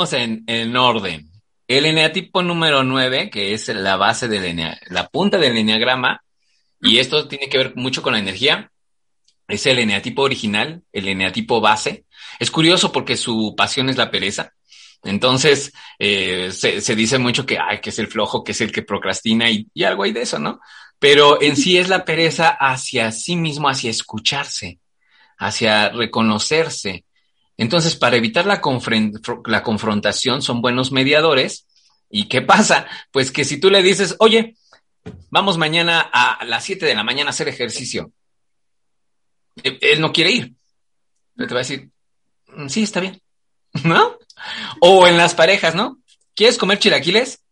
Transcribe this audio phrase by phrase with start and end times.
[0.00, 1.28] en, en orden.
[1.66, 4.56] El eneatipo número 9, que es la base del
[4.90, 6.22] la punta del eneagrama,
[6.80, 8.70] y esto tiene que ver mucho con la energía,
[9.48, 12.04] es el eneatipo original, el eneatipo base.
[12.38, 14.52] Es curioso porque su pasión es la pereza.
[15.02, 18.70] Entonces, eh, se, se, dice mucho que, ay, que es el flojo, que es el
[18.70, 20.60] que procrastina y, y algo hay de eso, ¿no?
[21.00, 24.78] Pero en sí es la pereza hacia sí mismo, hacia escucharse,
[25.38, 27.04] hacia reconocerse.
[27.58, 28.62] Entonces, para evitar la,
[29.46, 31.66] la confrontación, son buenos mediadores.
[32.08, 32.86] ¿Y qué pasa?
[33.10, 34.56] Pues que si tú le dices, oye,
[35.28, 38.12] vamos mañana a las 7 de la mañana a hacer ejercicio,
[39.62, 40.54] él no quiere ir.
[41.36, 41.90] Te va a decir,
[42.46, 43.20] mm, sí, está bien,
[43.84, 44.18] ¿no?
[44.80, 45.98] O en las parejas, ¿no?
[46.34, 47.42] ¿Quieres comer chilaquiles?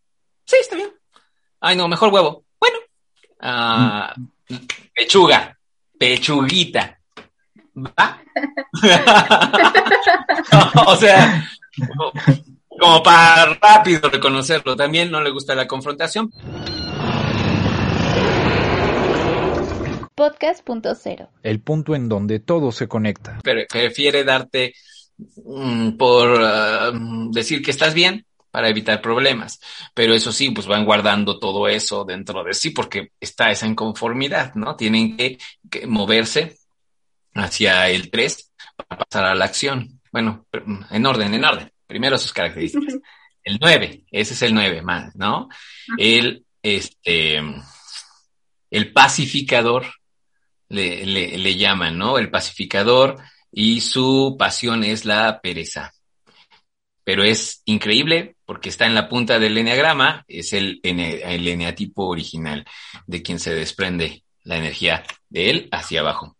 [0.45, 0.93] Sí, está bien.
[1.61, 2.45] Ay, no, mejor huevo.
[2.61, 2.79] Bueno,
[3.43, 4.57] uh,
[4.95, 5.59] pechuga,
[5.99, 6.96] pechuguita.
[7.77, 8.23] ¿Va?
[10.87, 11.47] o sea,
[12.69, 14.77] como para rápido reconocerlo.
[14.77, 16.33] También no le gusta la confrontación.
[20.15, 21.29] Podcast.0.
[21.43, 23.39] El punto en donde todo se conecta.
[23.43, 24.73] Prefiere darte
[25.45, 29.61] mm, por uh, decir que estás bien para evitar problemas.
[29.93, 34.55] Pero eso sí, pues van guardando todo eso dentro de sí porque está esa inconformidad,
[34.55, 34.77] ¿no?
[34.77, 35.37] Tienen que,
[35.71, 36.57] que moverse
[37.37, 40.01] hacia el 3 para pasar a la acción.
[40.13, 40.47] Bueno,
[40.91, 41.71] en orden, en orden.
[41.87, 42.99] Primero sus características.
[43.43, 45.49] El 9, ese es el 9 más, ¿no?
[45.99, 47.41] El, este,
[48.71, 49.87] el pacificador
[50.69, 52.19] le, le, le llaman, ¿no?
[52.19, 53.19] El pacificador
[53.53, 55.93] y su pasión es la pereza.
[57.05, 62.65] Pero es increíble porque está en la punta del eneagrama, es el, el eneatipo original
[63.07, 66.37] de quien se desprende la energía de él hacia abajo.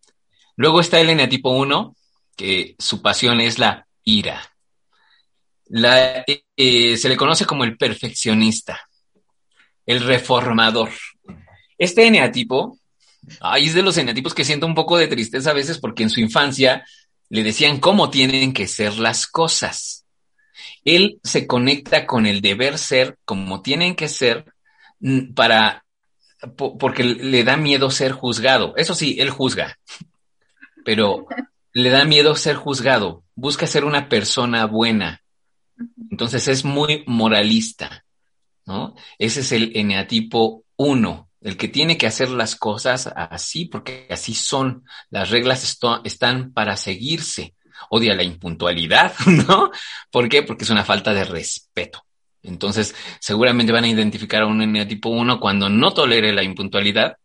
[0.57, 1.95] Luego está el eneatipo 1,
[2.37, 4.43] que su pasión es la ira.
[6.57, 8.81] Eh, se le conoce como el perfeccionista,
[9.85, 10.91] el reformador.
[11.79, 12.79] Este eneatipo
[13.41, 16.11] Ay, es de los eneatipos que siento un poco de tristeza a veces porque en
[16.11, 16.85] su infancia
[17.29, 20.05] le decían cómo tienen que ser las cosas.
[20.85, 24.45] Él se conecta con el deber ser como tienen que ser
[25.01, 25.85] mm, para
[26.57, 28.75] porque le da miedo ser juzgado.
[28.77, 29.79] Eso sí, él juzga,
[30.87, 31.27] pero
[31.73, 33.25] le da miedo ser juzgado.
[33.35, 35.21] Busca ser una persona buena.
[36.11, 38.07] Entonces es muy moralista,
[38.65, 38.95] ¿no?
[39.19, 44.35] Ese es el eneatipo 1 el que tiene que hacer las cosas así, porque así
[44.35, 44.85] son.
[45.11, 47.55] Las reglas están para seguirse.
[47.91, 49.71] Odia la impuntualidad, ¿no?
[50.11, 50.43] ¿Por qué?
[50.43, 52.05] Porque es una falta de respeto.
[52.43, 57.17] Entonces, seguramente van a identificar a un tipo 1 cuando no tolere la impuntualidad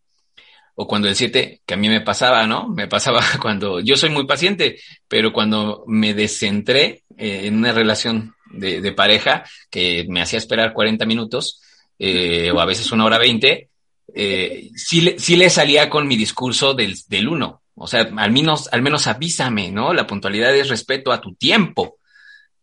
[0.75, 2.67] o cuando el 7, que a mí me pasaba, ¿no?
[2.67, 8.35] Me pasaba cuando yo soy muy paciente, pero cuando me descentré eh, en una relación
[8.51, 11.61] de, pareja que me hacía esperar 40 minutos
[11.97, 13.69] eh, o a veces una hora 20,
[14.13, 17.61] eh, sí, sí le salía con mi discurso del, del uno.
[17.75, 19.93] O sea, al menos, al menos avísame, ¿no?
[19.93, 21.97] La puntualidad es respeto a tu tiempo.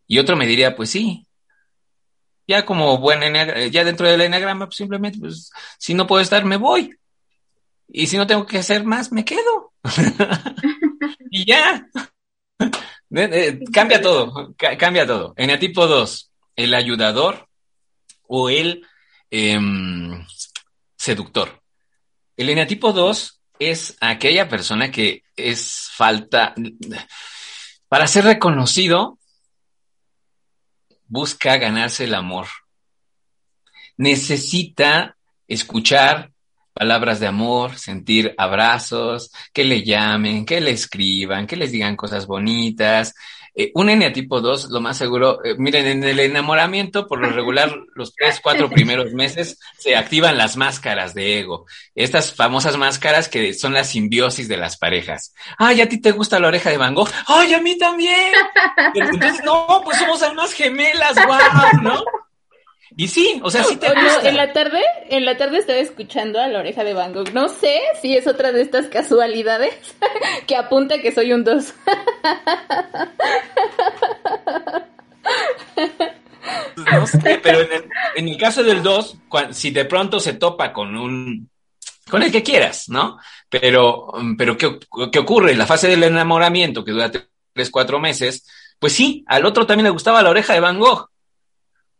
[0.07, 1.27] Y otro me diría, pues sí.
[2.47, 3.21] Ya como buen
[3.71, 6.95] ya dentro del enagrama, pues simplemente, pues, si no puedo estar, me voy.
[7.89, 9.73] Y si no tengo que hacer más, me quedo.
[11.31, 11.89] y ya.
[13.73, 15.35] cambia todo, cambia todo.
[15.37, 17.49] Eneatipo 2, el ayudador
[18.27, 18.87] o el
[19.31, 19.59] eh,
[20.97, 21.63] seductor.
[22.37, 26.55] El eneatipo 2 es aquella persona que es falta,
[27.89, 29.19] para ser reconocido,
[31.07, 32.47] busca ganarse el amor.
[33.97, 35.17] Necesita
[35.49, 36.33] escuchar
[36.79, 42.27] palabras de amor, sentir abrazos, que le llamen, que le escriban, que les digan cosas
[42.27, 43.15] bonitas,
[43.61, 47.75] eh, un eneatipo 2, lo más seguro, eh, miren, en el enamoramiento, por lo regular,
[47.97, 51.67] los tres, cuatro primeros meses se activan las máscaras de ego.
[51.97, 55.35] Estas famosas máscaras que son la simbiosis de las parejas.
[55.59, 57.11] Ay, a ti te gusta la oreja de Van Gogh.
[57.27, 58.33] Ay, a mí también.
[58.95, 62.05] Entonces, no, pues somos almas gemelas, guau, ¿no?
[62.99, 64.29] Y sí, o sea, sí te gusta.
[64.29, 67.33] en la tarde, en la tarde estaba escuchando a la oreja de Van Gogh.
[67.33, 69.73] No sé si es otra de estas casualidades
[70.49, 71.75] que apunta que soy un dos.
[76.93, 77.85] No sé, pero en el,
[78.17, 79.17] en el caso del 2,
[79.51, 81.49] si de pronto se topa con un
[82.11, 83.19] con el que quieras, ¿no?
[83.49, 84.77] Pero, pero ¿qué,
[85.13, 85.55] ¿qué, ocurre?
[85.55, 88.45] La fase del enamoramiento, que dura tres, cuatro meses,
[88.79, 91.11] pues sí, al otro también le gustaba la oreja de Van Gogh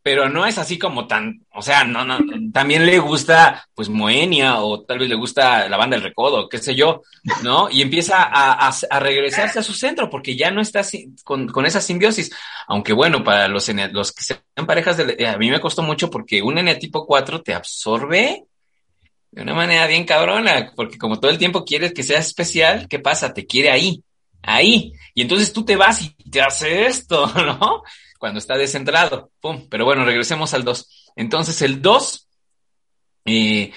[0.09, 2.19] pero no es así como tan, o sea, no, no,
[2.51, 6.57] también le gusta pues Moenia o tal vez le gusta la banda del recodo, qué
[6.57, 7.03] sé yo,
[7.43, 7.69] ¿no?
[7.71, 10.81] Y empieza a, a, regresarse a su centro porque ya no está
[11.25, 12.35] con, con esa simbiosis.
[12.69, 16.41] Aunque bueno, para los, los que sean parejas, de, a mí me costó mucho porque
[16.41, 18.45] un tipo 4 te absorbe
[19.31, 22.99] de una manera bien cabrona, porque como todo el tiempo quieres que sea especial, ¿qué
[22.99, 23.35] pasa?
[23.35, 24.03] Te quiere ahí,
[24.41, 24.95] ahí.
[25.13, 27.83] Y entonces tú te vas y te hace esto, ¿no?
[28.19, 29.31] Cuando está descentrado.
[29.41, 29.67] Pum.
[29.71, 31.13] Pero bueno, regresemos al 2.
[31.17, 32.29] Entonces el 2
[33.25, 33.73] eh,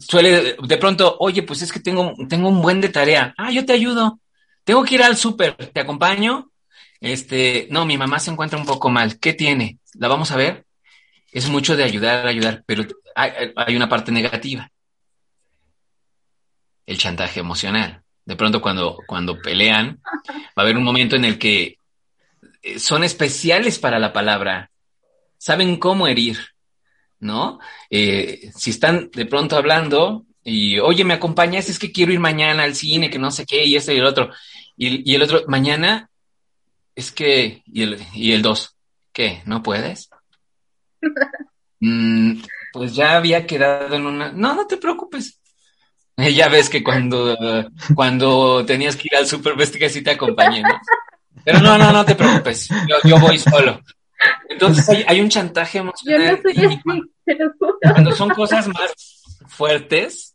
[0.00, 3.34] suele de pronto, oye, pues es que tengo, tengo un buen de tarea.
[3.36, 4.20] Ah, yo te ayudo.
[4.64, 6.50] Tengo que ir al súper, ¿te acompaño?
[7.00, 9.18] Este, no, mi mamá se encuentra un poco mal.
[9.18, 9.78] ¿Qué tiene?
[9.94, 10.66] ¿La vamos a ver?
[11.32, 12.84] Es mucho de ayudar, ayudar, pero
[13.14, 14.70] hay, hay una parte negativa.
[16.86, 18.02] El chantaje emocional.
[18.24, 21.77] De pronto cuando, cuando pelean, va a haber un momento en el que
[22.78, 24.70] son especiales para la palabra,
[25.38, 26.38] saben cómo herir,
[27.20, 27.58] ¿no?
[27.90, 31.68] Eh, si están de pronto hablando y, oye, ¿me acompañas?
[31.68, 34.06] Es que quiero ir mañana al cine, que no sé qué, y esto y el
[34.06, 34.30] otro.
[34.76, 36.08] Y, el otro, mañana,
[36.94, 38.76] es que, y el, y el dos,
[39.12, 39.42] ¿qué?
[39.46, 40.10] ¿No puedes?
[41.80, 42.42] Mm,
[42.72, 45.38] pues ya había quedado en una, no, no te preocupes.
[46.34, 47.36] Ya ves que cuando,
[47.94, 50.76] cuando tenías que ir al super, ves que sí te acompañé, ¿no?
[51.44, 52.68] Pero no, no, no te preocupes,
[53.04, 53.80] yo, voy solo.
[54.48, 56.40] Entonces hay, un chantaje emocional.
[57.80, 58.92] cuando, son cosas más
[59.46, 60.34] fuertes,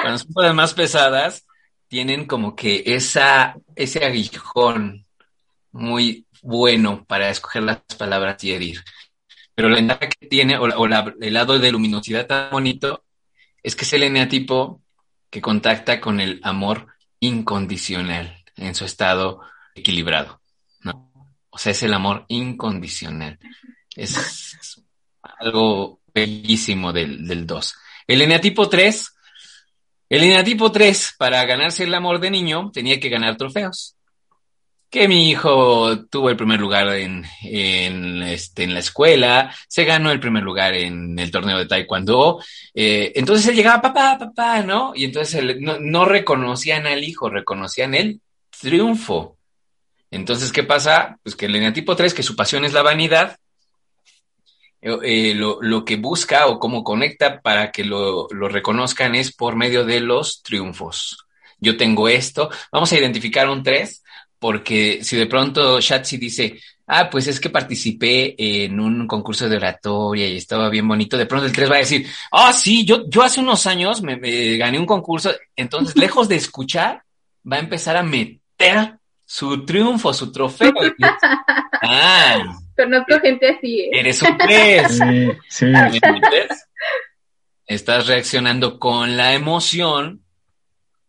[0.00, 1.44] cuando son cosas más pesadas,
[1.88, 5.04] tienen como que esa, ese aguijón
[5.72, 8.82] muy bueno para escoger las palabras y herir.
[9.54, 13.04] Pero la ventaja que tiene, o, el lado de luminosidad tan bonito,
[13.62, 14.82] es que es el eneatipo
[15.30, 16.88] que contacta con el amor
[17.20, 19.40] incondicional en su estado
[19.74, 20.40] equilibrado,
[20.80, 21.10] ¿no?
[21.50, 23.38] O sea, es el amor incondicional.
[23.94, 24.66] Es
[25.22, 27.74] algo bellísimo del, del 2.
[28.06, 29.12] El eneatipo 3,
[30.08, 33.96] el eneatipo 3, para ganarse el amor de niño, tenía que ganar trofeos.
[34.90, 40.10] Que mi hijo tuvo el primer lugar en, en, este, en la escuela, se ganó
[40.10, 42.42] el primer lugar en el torneo de taekwondo.
[42.74, 44.92] Eh, entonces él llegaba, papá, papá, ¿no?
[44.94, 48.20] Y entonces no, no reconocían al hijo, reconocían el
[48.60, 49.38] triunfo.
[50.12, 51.18] Entonces, ¿qué pasa?
[51.22, 53.38] Pues que el eneatipo 3, que su pasión es la vanidad,
[54.82, 59.86] eh, eh, lo, que busca o cómo conecta para que lo, reconozcan es por medio
[59.86, 61.16] de los triunfos.
[61.58, 64.02] Yo tengo esto, vamos a identificar un 3,
[64.38, 69.56] porque si de pronto Shatsi dice, ah, pues es que participé en un concurso de
[69.56, 73.08] oratoria y estaba bien bonito, de pronto el 3 va a decir, ah, sí, yo,
[73.08, 77.02] yo hace unos años me gané un concurso, entonces lejos de escuchar,
[77.50, 78.98] va a empezar a meter
[79.32, 80.74] su triunfo, su trofeo.
[81.82, 83.80] ah, Conozco gente así.
[83.80, 83.90] ¿eh?
[83.92, 84.98] Eres un pez.
[85.48, 85.72] Sí,
[87.64, 90.22] Estás reaccionando con la emoción,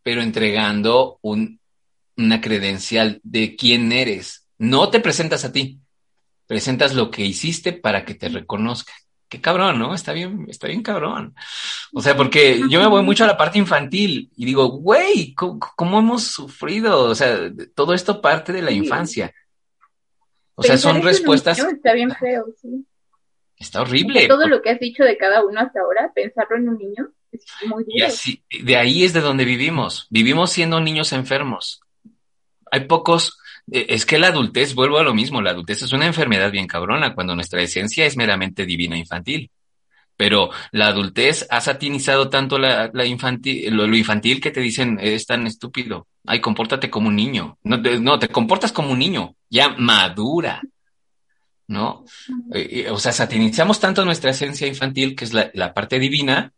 [0.03, 1.59] pero entregando un,
[2.15, 4.47] una credencial de quién eres.
[4.57, 5.81] No te presentas a ti,
[6.47, 8.95] presentas lo que hiciste para que te reconozcan
[9.33, 9.95] qué cabrón, ¿no?
[9.95, 11.33] Está bien, está bien cabrón.
[11.91, 15.99] O sea, porque yo me voy mucho a la parte infantil y digo, güey, ¿cómo,
[15.99, 17.05] hemos sufrido?
[17.05, 19.33] O sea, todo esto parte de la infancia.
[20.53, 21.57] O sea, son respuestas.
[21.57, 22.85] está bien feo, sí.
[23.57, 24.27] Está horrible.
[24.27, 27.43] todo lo que has dicho de cada uno hasta ahora, pensarlo en un niño, es
[27.65, 27.95] muy duro.
[27.95, 30.05] Y así, de ahí es de donde vivimos.
[30.11, 31.81] Vivimos siendo niños enfermos.
[32.69, 33.39] Hay pocos
[33.71, 37.13] es que la adultez, vuelvo a lo mismo, la adultez es una enfermedad bien cabrona
[37.15, 39.49] cuando nuestra esencia es meramente divina infantil.
[40.15, 45.47] Pero la adultez ha satinizado tanto la, infantil, lo, infantil que te dicen, es tan
[45.47, 46.07] estúpido.
[46.25, 47.57] Ay, compórtate como un niño.
[47.63, 50.61] No te, no, te comportas como un niño, ya madura.
[51.67, 52.05] ¿No?
[52.53, 56.53] Eh, eh, o sea, satinizamos tanto nuestra esencia infantil, que es la, la parte divina,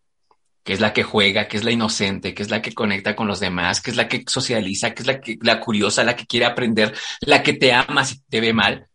[0.65, 3.27] que es la que juega, que es la inocente, que es la que conecta con
[3.27, 6.25] los demás, que es la que socializa, que es la que la curiosa, la que
[6.25, 6.91] quiere aprender,
[7.22, 8.88] la que te ama si te ve mal.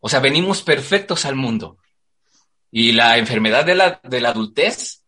[0.00, 1.76] O sea, venimos perfectos al mundo.
[2.70, 5.04] Y la enfermedad de la, de la adultez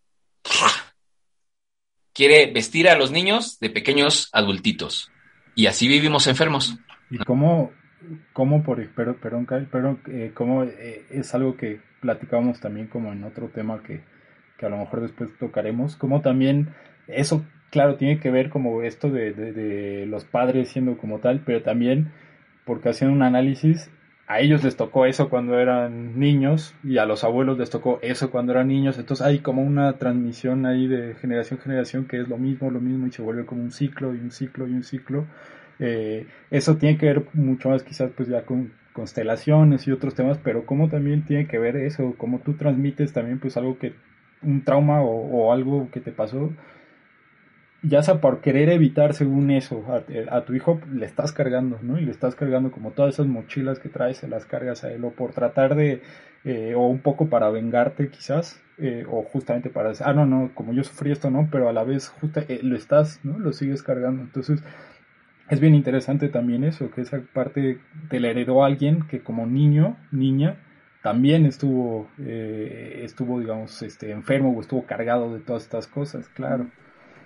[2.12, 5.10] quiere vestir a los niños de pequeños adultitos.
[5.54, 6.76] Y así vivimos enfermos.
[7.08, 7.72] ¿Y cómo,
[8.34, 13.48] cómo por, perdón, perdón, eh, cómo eh, es algo que platicábamos también como en otro
[13.48, 14.02] tema que,
[14.60, 16.68] que a lo mejor después tocaremos, como también
[17.08, 21.62] eso, claro, tiene que ver como esto de, de, los padres siendo como tal, pero
[21.62, 22.12] también
[22.66, 23.90] porque hacen un análisis,
[24.26, 28.30] a ellos les tocó eso cuando eran niños y a los abuelos les tocó eso
[28.30, 32.28] cuando eran niños, entonces hay como una transmisión ahí de generación en generación que es
[32.28, 34.84] lo mismo, lo mismo y se vuelve como un ciclo y un ciclo y un
[34.84, 35.24] ciclo.
[35.78, 40.38] Eh, eso tiene que ver mucho más quizás pues ya con constelaciones y otros temas,
[40.38, 43.94] pero cómo también tiene que ver eso, cómo tú transmites también pues algo que,
[44.42, 46.50] un trauma o, algo que te pasó,
[47.82, 49.84] ya sea por querer evitar según eso
[50.30, 51.98] a, tu hijo le estás cargando, ¿no?
[51.98, 55.04] Y le estás cargando como todas esas mochilas que traes, se las cargas a él
[55.04, 56.02] o por tratar de,
[56.44, 60.50] eh, o un poco para vengarte quizás, eh, o justamente para decir, ah, no, no,
[60.54, 63.38] como yo sufrí esto, no, pero a la vez justo, eh, lo estás, ¿no?
[63.38, 64.22] Lo sigues cargando.
[64.22, 64.62] Entonces,
[65.50, 67.78] es bien interesante también eso, que esa parte
[68.08, 70.56] te la heredó alguien que como niño, niña,
[71.02, 76.70] también estuvo, eh, estuvo, digamos, este, enfermo o estuvo cargado de todas estas cosas, claro.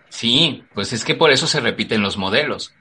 [0.09, 2.73] Sí, pues es que por eso se repiten los modelos.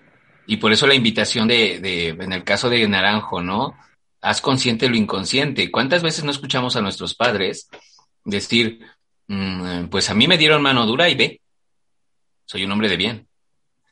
[0.46, 3.76] Y por eso la invitación de, de, en el caso de Naranjo, ¿no?
[4.22, 5.72] Haz consciente lo inconsciente.
[5.72, 7.70] ¿Cuántas veces no escuchamos a nuestros padres
[8.24, 8.82] decir,
[9.28, 11.42] mm, pues a mí me dieron mano dura y ve,
[12.46, 13.28] soy un hombre de bien?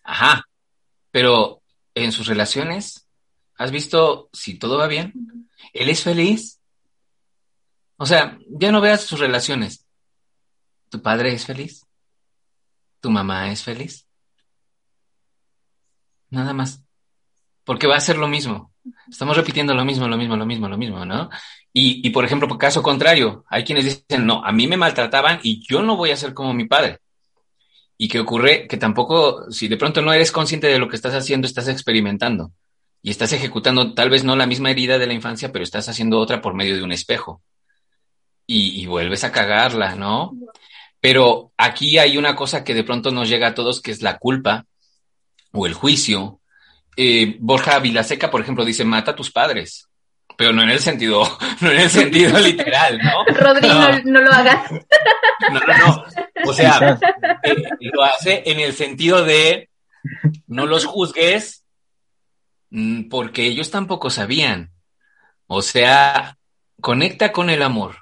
[0.03, 0.46] Ajá,
[1.10, 1.62] pero
[1.96, 3.08] en sus relaciones,
[3.55, 5.13] ¿has visto si todo va bien?
[5.74, 6.61] ¿Él es feliz?
[8.01, 9.86] O sea, ya no veas sus relaciones.
[10.89, 11.86] ¿Tu padre es feliz?
[13.00, 14.08] ¿Tu mamá es feliz?
[16.31, 16.81] Nada más.
[17.63, 18.74] Porque va a ser lo mismo.
[19.08, 21.29] Estamos repitiendo lo mismo, lo mismo, lo mismo, lo mismo, ¿no?
[21.72, 25.39] Y, y por ejemplo, por caso contrario, hay quienes dicen, no, a mí me maltrataban
[25.43, 27.01] y yo no voy a ser como mi padre.
[28.00, 31.13] Y que ocurre que tampoco, si de pronto no eres consciente de lo que estás
[31.13, 32.51] haciendo, estás experimentando
[33.03, 36.17] y estás ejecutando tal vez no la misma herida de la infancia, pero estás haciendo
[36.17, 37.43] otra por medio de un espejo.
[38.53, 40.34] Y, vuelves a cagarla, ¿no?
[41.00, 44.17] Pero aquí hay una cosa que de pronto nos llega a todos, que es la
[44.17, 44.65] culpa
[45.51, 46.39] o el juicio.
[46.98, 49.88] Eh, Borja Vilaseca, por ejemplo, dice, mata a tus padres
[50.41, 51.22] pero no en el sentido,
[51.62, 53.25] no en el sentido literal, ¿no?
[53.36, 54.22] Rodrigo, no.
[54.22, 54.72] lo hagas.
[55.51, 56.03] No, no, no.
[56.46, 57.00] O sea,
[57.43, 59.70] eh, lo hace en el sentido de
[60.48, 61.63] no los juzgues
[62.72, 64.72] mm, porque ellos tampoco sabían.
[65.46, 66.38] O sea,
[66.81, 68.00] conecta con el amor.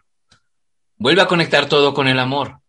[0.99, 2.59] Vuelve a conectar todo con el amor.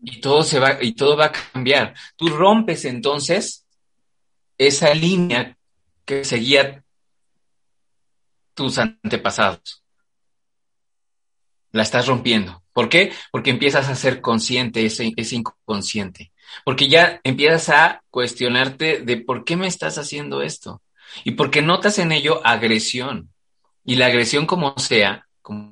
[0.00, 1.94] Y todo se va, y todo va a cambiar.
[2.16, 3.66] Tú rompes entonces
[4.58, 5.56] esa línea
[6.04, 6.84] que seguía
[8.54, 9.82] tus antepasados.
[11.70, 12.62] La estás rompiendo.
[12.74, 13.12] ¿Por qué?
[13.30, 16.32] Porque empiezas a ser consciente, ese, inconsciente.
[16.66, 20.82] Porque ya empiezas a cuestionarte de por qué me estás haciendo esto.
[21.24, 23.32] Y porque notas en ello agresión.
[23.86, 25.71] Y la agresión como sea, como,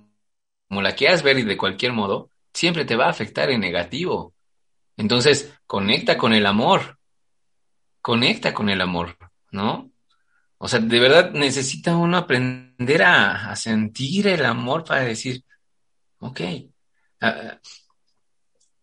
[0.70, 4.34] como la quieras ver y de cualquier modo, siempre te va a afectar en negativo.
[4.96, 6.96] Entonces, conecta con el amor.
[8.00, 9.16] Conecta con el amor,
[9.50, 9.90] ¿no?
[10.58, 15.42] O sea, de verdad necesita uno aprender a, sentir el amor para decir,
[16.20, 16.40] ok.
[17.20, 17.58] Ah,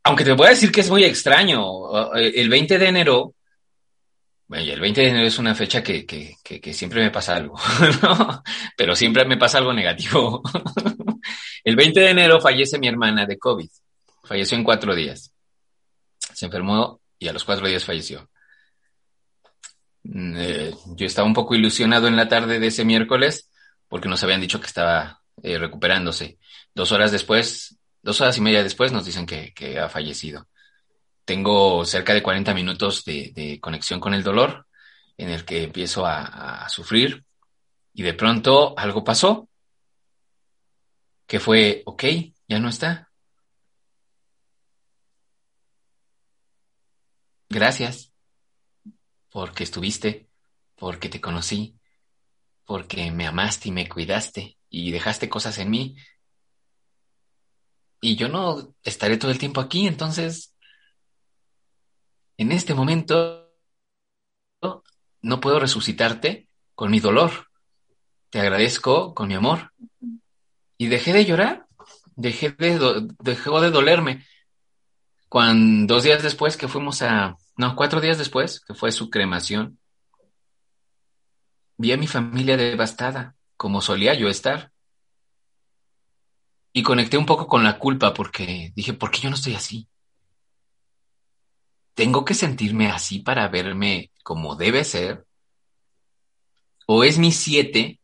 [0.03, 3.33] aunque te voy a decir que es muy extraño, el 20 de enero,
[4.45, 7.57] bueno, el 20 de enero es una fecha que, que, que, siempre me pasa algo,
[8.01, 8.43] ¿no?
[8.75, 10.43] Pero siempre me pasa algo negativo.
[11.67, 13.67] el 20 de enero fallece mi hermana de COVID.
[14.23, 15.33] Falleció en cuatro días.
[16.17, 18.29] Se enfermó y a los cuatro días falleció.
[20.03, 23.51] Mm, eh, yo estaba un poco ilusionado en la tarde de ese miércoles
[23.89, 26.37] porque nos habían dicho que estaba eh, recuperándose.
[26.73, 30.47] Dos horas después, dos horas y media después nos dicen que, ha fallecido.
[31.25, 34.67] Tengo cerca de 40 minutos de, conexión con el dolor
[35.17, 37.25] en el que empiezo a, a sufrir
[37.93, 39.49] y de pronto algo pasó
[41.27, 42.03] que fue, ok,
[42.47, 43.11] ya no está.
[47.49, 48.13] Gracias
[49.29, 50.29] porque estuviste,
[50.75, 51.77] porque te conocí,
[52.65, 55.95] porque me amaste y me cuidaste y dejaste cosas en mí.
[58.01, 60.55] Y yo no estaré todo el tiempo aquí, entonces,
[62.37, 63.51] en este momento,
[65.21, 67.47] no puedo resucitarte con mi dolor.
[68.29, 69.73] Te agradezco con mi amor.
[70.77, 71.67] Y dejé de llorar,
[72.15, 74.25] dejé de, de dolerme.
[75.29, 79.79] Cuando dos días después que fuimos a, no, cuatro días después, que fue su cremación,
[81.77, 84.71] vi a mi familia devastada, como solía yo estar.
[86.73, 89.87] Y conecté un poco con la culpa porque dije, ¿por qué yo no estoy así?
[91.95, 95.25] ¿Tengo que sentirme así para verme como debe ser?
[96.85, 97.96] ¿O es mi siete,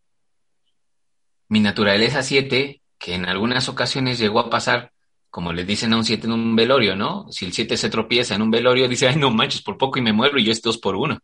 [1.54, 4.92] mi naturaleza siete, que en algunas ocasiones llegó a pasar
[5.30, 7.26] como le dicen a un 7 en un velorio, ¿no?
[7.32, 10.02] Si el 7 se tropieza en un velorio, dice, ay, no manches, por poco y
[10.04, 11.20] me muero y yo es dos por uno.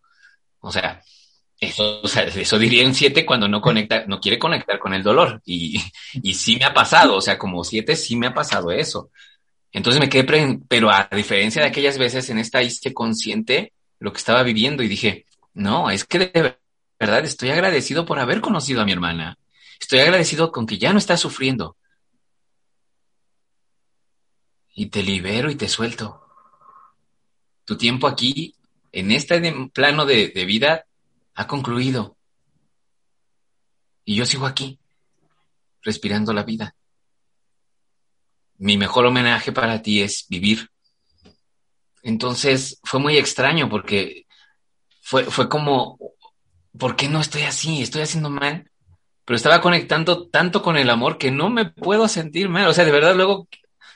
[0.62, 1.00] O sea,
[1.60, 5.44] eso, eso diría un 7 cuando no conecta, no quiere conectar con el dolor.
[5.46, 5.80] Y,
[6.24, 9.12] y sí me ha pasado, o sea, como 7 sí me ha pasado eso.
[9.72, 14.18] Entonces me quedé, pero a diferencia de aquellas veces, en esta hice consciente lo que
[14.18, 16.58] estaba viviendo y dije, no, es que de
[17.00, 19.38] verdad estoy agradecido por haber conocido a mi hermana.
[19.80, 21.78] Estoy agradecido con que ya no está sufriendo.
[24.74, 26.26] Y te libero y te suelto.
[27.66, 28.56] Tu tiempo aquí,
[28.92, 29.42] en este
[29.74, 30.86] plano de, de vida,
[31.36, 32.18] ha concluido.
[34.04, 34.80] Y yo sigo aquí,
[35.82, 36.76] respirando la vida.
[38.58, 40.70] Mi mejor homenaje para ti es vivir.
[42.02, 44.26] Entonces fue muy extraño porque
[45.02, 45.98] fue, fue como,
[46.78, 47.82] ¿por qué no estoy así?
[47.82, 48.69] ¿Estoy haciendo mal?
[49.30, 52.68] Pero estaba conectando tanto con el amor que no me puedo sentir mal.
[52.68, 53.48] O sea, de verdad luego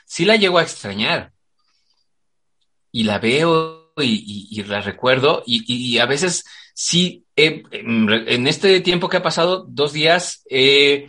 [0.04, 1.32] sí la llego a extrañar.
[2.92, 9.22] Y la veo y, la recuerdo y, a veces sí, en este tiempo que ha
[9.24, 11.08] pasado, dos días, he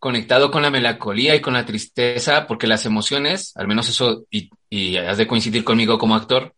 [0.00, 4.96] conectado con la melancolía y con la tristeza porque las emociones, al menos eso, y
[4.96, 6.56] has de coincidir conmigo como actor,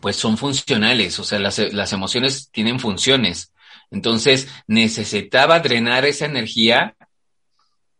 [0.00, 3.52] pues son funcionales, o sea, las, las emociones tienen funciones.
[3.90, 6.96] Entonces necesitaba drenar esa energía.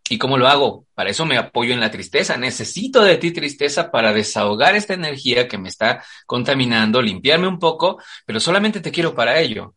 [0.09, 0.87] ¿Y cómo lo hago?
[0.95, 2.37] Para eso me apoyo en la tristeza.
[2.37, 8.01] Necesito de ti tristeza para desahogar esta energía que me está contaminando, limpiarme un poco,
[8.27, 9.75] pero solamente te quiero para ello.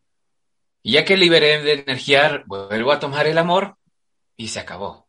[0.83, 3.77] Y ya que liberé de energía, vuelvo a tomar el amor
[4.35, 5.07] y se acabó.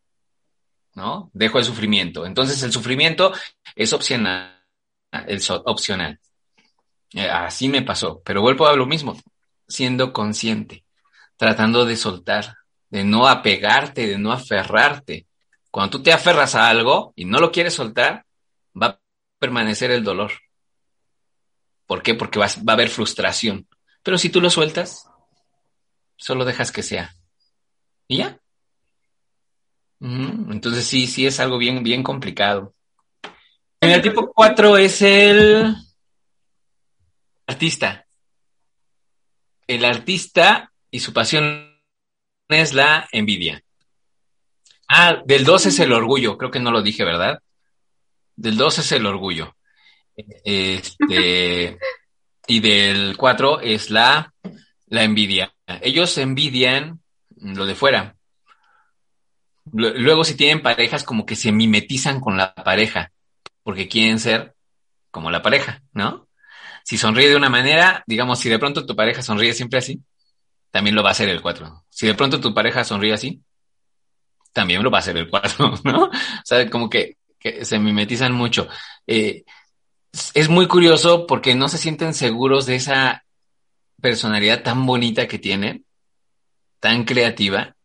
[0.94, 1.30] ¿No?
[1.32, 2.26] Dejo el sufrimiento.
[2.26, 3.32] Entonces el sufrimiento
[3.76, 4.64] es opcional.
[5.26, 6.18] Es opcional.
[7.12, 8.20] Eh, así me pasó.
[8.24, 9.16] Pero vuelvo a lo mismo.
[9.66, 10.84] Siendo consciente
[11.38, 12.56] tratando de soltar,
[12.90, 15.26] de no apegarte, de no aferrarte.
[15.70, 18.26] Cuando tú te aferras a algo y no lo quieres soltar,
[18.80, 19.00] va a
[19.38, 20.32] permanecer el dolor.
[21.86, 22.14] ¿Por qué?
[22.14, 23.66] Porque va, a haber frustración.
[24.02, 25.08] Pero si tú lo sueltas,
[26.16, 27.14] solo dejas que sea.
[28.08, 28.38] Y ya.
[30.00, 32.74] Entonces sí, sí es algo bien, bien complicado.
[33.80, 35.76] En el tipo 4 es el
[37.46, 38.06] artista.
[39.68, 41.78] El artista y su pasión
[42.48, 43.62] es la envidia.
[44.88, 47.42] Ah, del 2 es el orgullo, creo que no lo dije, ¿verdad?
[48.36, 49.54] Del 2 es el orgullo.
[50.16, 51.78] Este,
[52.46, 54.32] y del 4 es la,
[54.86, 55.54] la envidia.
[55.82, 57.00] Ellos envidian
[57.36, 58.16] lo de fuera.
[59.70, 63.12] Luego si tienen parejas como que se mimetizan con la pareja,
[63.62, 64.54] porque quieren ser
[65.10, 66.28] como la pareja, ¿no?
[66.84, 70.00] Si sonríe de una manera, digamos, si de pronto tu pareja sonríe siempre así,
[70.70, 71.84] también lo va a hacer el 4.
[71.88, 73.42] Si de pronto tu pareja sonríe así,
[74.52, 76.04] también lo va a hacer el 4, ¿no?
[76.04, 76.10] O
[76.44, 77.16] sea, como que,
[77.62, 78.68] se mimetizan mucho.
[79.06, 79.44] Eh,
[80.34, 83.24] es muy curioso porque no se sienten seguros de esa
[84.00, 85.84] personalidad tan bonita que tienen,
[86.80, 87.76] tan creativa,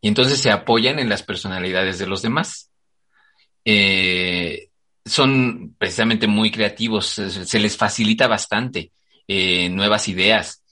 [0.00, 2.70] y entonces se apoyan en las personalidades de los demás.
[3.64, 4.70] Eh,
[5.04, 8.92] son precisamente muy creativos, se, les facilita bastante
[9.28, 10.62] eh, nuevas ideas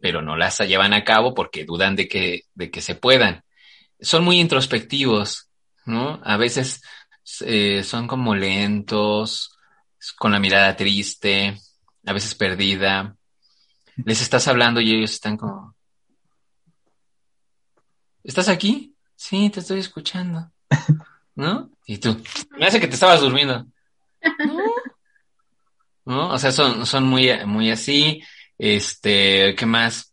[0.00, 3.44] pero no las llevan a cabo porque dudan de que, de que se puedan.
[4.00, 5.48] Son muy introspectivos,
[5.86, 6.20] ¿no?
[6.24, 6.82] A veces
[7.40, 9.56] eh, son como lentos,
[10.18, 11.56] con la mirada triste,
[12.04, 13.16] a veces perdida.
[13.96, 15.74] Les estás hablando y ellos están como...
[18.22, 18.94] ¿Estás aquí?
[19.14, 20.50] Sí, te estoy escuchando.
[21.34, 21.70] ¿No?
[21.86, 22.22] Y tú,
[22.58, 23.66] me hace que te estabas durmiendo.
[26.04, 26.30] ¿No?
[26.30, 28.22] O sea, son, son muy, muy así.
[28.58, 30.12] Este, ¿qué más?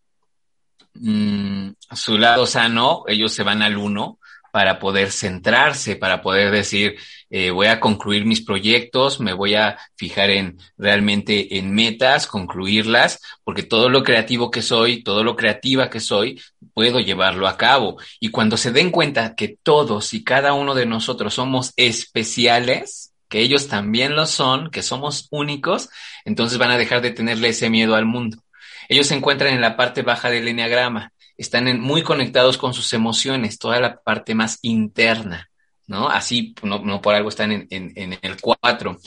[0.94, 4.20] Mm, su lado sano, ellos se van al uno
[4.52, 6.98] para poder centrarse, para poder decir,
[7.30, 13.22] eh, voy a concluir mis proyectos, me voy a fijar en realmente en metas, concluirlas,
[13.46, 16.42] porque todo lo creativo que soy, todo lo creativa que soy,
[16.74, 17.98] puedo llevarlo a cabo.
[18.20, 23.40] Y cuando se den cuenta que todos y cada uno de nosotros somos especiales, que
[23.40, 25.90] ellos también lo son, que somos únicos,
[26.26, 28.44] entonces van a dejar de tenerle ese miedo al mundo.
[28.90, 33.58] Ellos se encuentran en la parte baja del enneagrama, están muy conectados con sus emociones,
[33.58, 35.50] toda la parte más interna,
[35.88, 36.10] ¿no?
[36.10, 38.98] Así, no, por algo están en, el 4.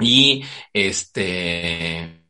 [0.00, 2.24] Y este,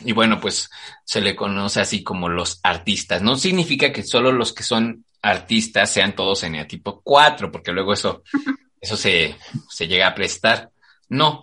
[0.00, 0.68] y bueno, pues
[1.04, 3.22] se le conoce así como los artistas.
[3.22, 7.70] No significa que solo los que son artistas sean todos en el tipo 4, porque
[7.70, 8.24] luego eso
[8.80, 9.36] eso se,
[9.80, 10.70] llega a prestar.
[11.08, 11.42] No,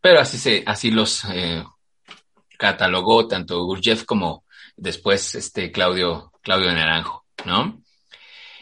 [0.00, 1.64] pero así, se, así los eh,
[2.58, 4.44] catalogó tanto Gurdjieff como
[4.76, 7.82] después este Claudio, Claudio Naranjo, ¿no?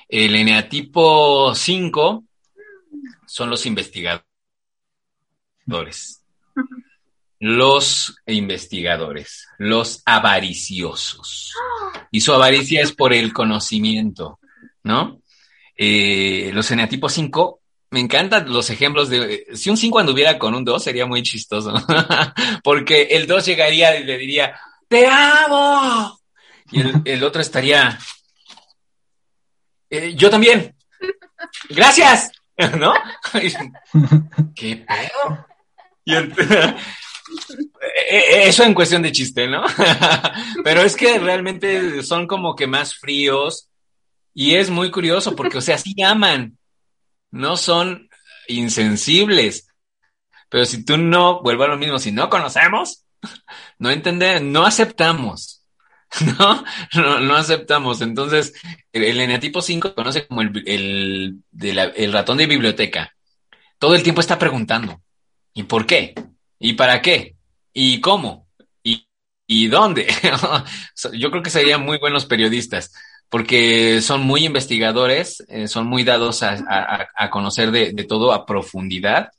[0.09, 2.25] El eneatipo 5
[3.27, 4.25] son los investigadores.
[7.41, 11.53] Los investigadores, los avariciosos.
[12.11, 14.39] Y su avaricia es por el conocimiento,
[14.83, 15.21] ¿no?
[15.77, 17.61] Eh, los eneatipos 5
[17.95, 19.47] me encantan los ejemplos de...
[19.55, 21.73] Si un 5 anduviera con un 2 sería muy chistoso,
[22.65, 26.19] porque el 2 llegaría y le diría, te amo.
[26.73, 27.97] Y el, otro estaría,
[29.91, 30.75] eh, yo también.
[31.69, 32.33] Gracias.
[32.79, 32.95] ¿No?
[34.57, 35.47] ¿Qué pedo?
[36.05, 36.35] El-
[38.11, 39.65] Eh, Eso en cuestión de chiste, ¿no?
[40.63, 43.69] Pero es que realmente son como que más fríos
[44.33, 46.57] y es muy curioso porque, o sea, sí aman,
[47.35, 48.09] no son
[48.47, 49.69] insensibles.
[50.49, 53.05] Pero si tú no, vuelvo a lo mismo, si no conocemos,
[53.79, 55.63] no entendemos, no aceptamos.
[56.39, 56.65] ¿No?
[56.95, 58.01] no, no aceptamos.
[58.01, 58.55] Entonces,
[58.93, 63.13] el, eneatipo 5 se conoce como el, el ratón de biblioteca.
[63.81, 65.03] Todo el tiempo está preguntando.
[65.53, 66.15] ¿Y por qué?
[66.61, 67.35] ¿Y para qué?
[67.73, 68.47] ¿Y cómo?
[68.85, 69.09] ¿Y,
[69.49, 70.07] y dónde?
[71.15, 72.93] Yo creo que serían muy buenos periodistas
[73.29, 78.33] porque son muy investigadores, eh, son muy dados a, a- a conocer de, de todo
[78.33, 79.31] a profundidad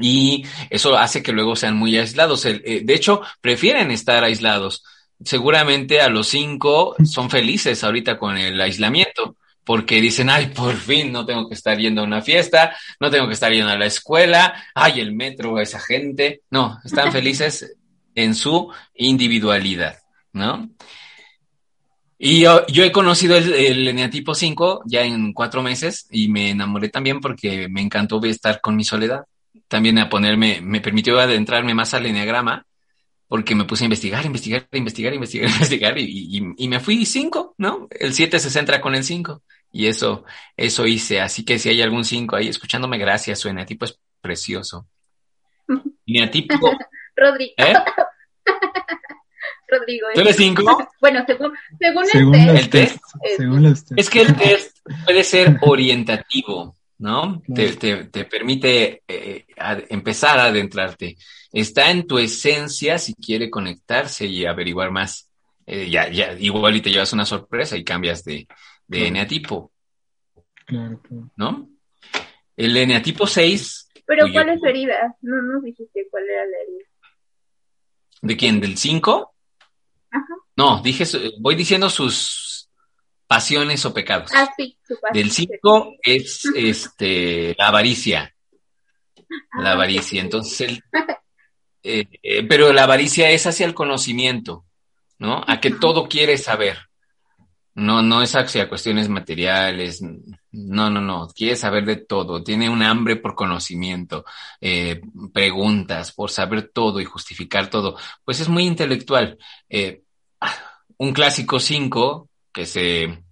[0.00, 2.44] y eso hace que luego sean muy aislados.
[2.44, 4.84] El- eh, de hecho, prefieren estar aislados.
[5.24, 11.10] Seguramente a los cinco son felices ahorita con el aislamiento, porque dicen, ay, por fin
[11.12, 13.86] no tengo que estar yendo a una fiesta, no tengo que estar yendo a la
[13.86, 16.42] escuela, ay, el metro, esa gente.
[16.50, 17.74] No, están felices
[18.14, 19.98] en su individualidad,
[20.32, 20.68] ¿no?
[22.18, 26.50] Y yo, yo he conocido el, el eneatipo 5 ya en cuatro meses y me
[26.50, 29.24] enamoré también porque me encantó estar con mi soledad.
[29.68, 32.66] También a ponerme, me permitió adentrarme más al eneagrama
[33.28, 37.54] porque me puse a investigar, investigar, investigar, investigar, investigar y, y, y me fui cinco,
[37.58, 37.86] ¿no?
[37.90, 40.24] El 7 se centra con el 5 y eso,
[40.56, 41.20] eso hice.
[41.20, 43.38] Así que si hay algún 5 ahí escuchándome, gracias.
[43.38, 44.86] Su eneatipo es precioso.
[46.06, 46.54] Eneatipo,
[47.14, 47.52] Rodrigo.
[47.58, 47.74] ¿eh?
[49.68, 50.06] Rodrigo.
[50.14, 50.88] ¿Tú eres 5?
[51.00, 52.96] Bueno, según, según, Según el test,
[53.36, 53.98] según los test.
[54.00, 57.42] Es que el test puede ser orientativo, ¿no?
[57.42, 57.54] Claro.
[57.54, 61.16] Te, te, te permite eh, a- empezar a adentrarte.
[61.52, 65.30] Está en tu esencia si quiere conectarse y averiguar más.
[65.66, 68.46] Eh, ya, ya, igual y te llevas una sorpresa y cambias de,
[68.86, 69.06] de Claro.
[69.06, 69.72] eneatipo,
[70.64, 71.30] Claro, claro.
[71.36, 71.68] ¿no?
[72.56, 75.14] El eneatipo 6, Pero ¿cuál yo- es herida?
[75.22, 76.84] No nos dijiste cuál era la herida.
[78.22, 78.60] ¿de quién?
[78.60, 79.34] ¿Del 5?
[80.10, 80.24] Ajá.
[80.56, 81.04] No, dije,
[81.38, 82.68] voy diciendo sus
[83.26, 84.30] pasiones o pecados.
[84.34, 85.12] Ah, sí, su pasión.
[85.22, 88.34] Del 5 es este la avaricia.
[89.60, 90.20] La Ah, avaricia.
[90.20, 90.24] ok.
[90.24, 90.82] Entonces, el-
[91.82, 94.64] eh, eh, pero la avaricia es hacia el conocimiento,
[95.18, 95.44] ¿no?
[95.46, 96.87] A que todo quiere saber.
[97.78, 100.02] No, no es hacia cuestiones materiales.
[100.50, 101.28] No, no, no.
[101.28, 102.42] Quiere saber de todo.
[102.42, 104.24] Tiene un hambre por conocimiento,
[104.60, 105.00] eh,
[105.32, 107.96] preguntas, por saber todo y justificar todo.
[108.24, 109.38] Pues es muy intelectual.
[109.68, 110.02] Eh,
[110.98, 113.22] un clásico 5 que se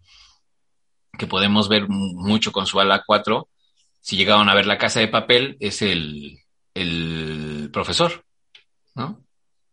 [1.18, 3.48] que podemos ver mucho con su ala 4,
[4.00, 6.38] si llegaron a ver la casa de papel, es el,
[6.74, 8.24] el profesor,
[8.94, 9.24] ¿no?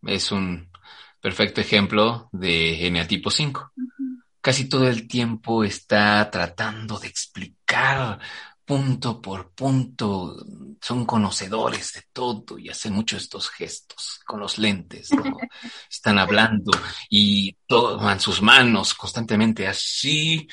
[0.03, 0.69] Es un
[1.19, 3.71] perfecto ejemplo de eneatipo 5.
[4.43, 8.19] Casi todo el tiempo está tratando de explicar
[8.65, 10.35] punto por punto.
[10.81, 15.23] Son conocedores de todo y hacen mucho estos gestos con los lentes, ¿no?
[15.89, 16.73] Están hablando
[17.09, 20.45] y toman sus manos constantemente así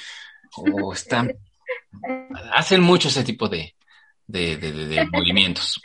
[0.54, 1.32] o están
[2.52, 3.74] hacen mucho ese tipo de,
[4.24, 5.80] de, de, de, movimientos.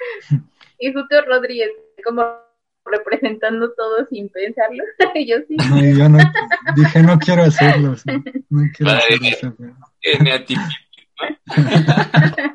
[0.77, 1.71] Y Rodríguez,
[2.03, 2.44] como
[2.85, 4.83] representando todo sin pensarlo.
[5.25, 5.55] yo sí.
[5.55, 6.17] No, yo no,
[6.75, 7.95] dije, no quiero hacerlo.
[7.97, 8.13] sea,
[8.49, 9.03] no quiero Vale.
[9.03, 9.53] hacer eso.
[9.57, 10.61] pero- Eneatipo,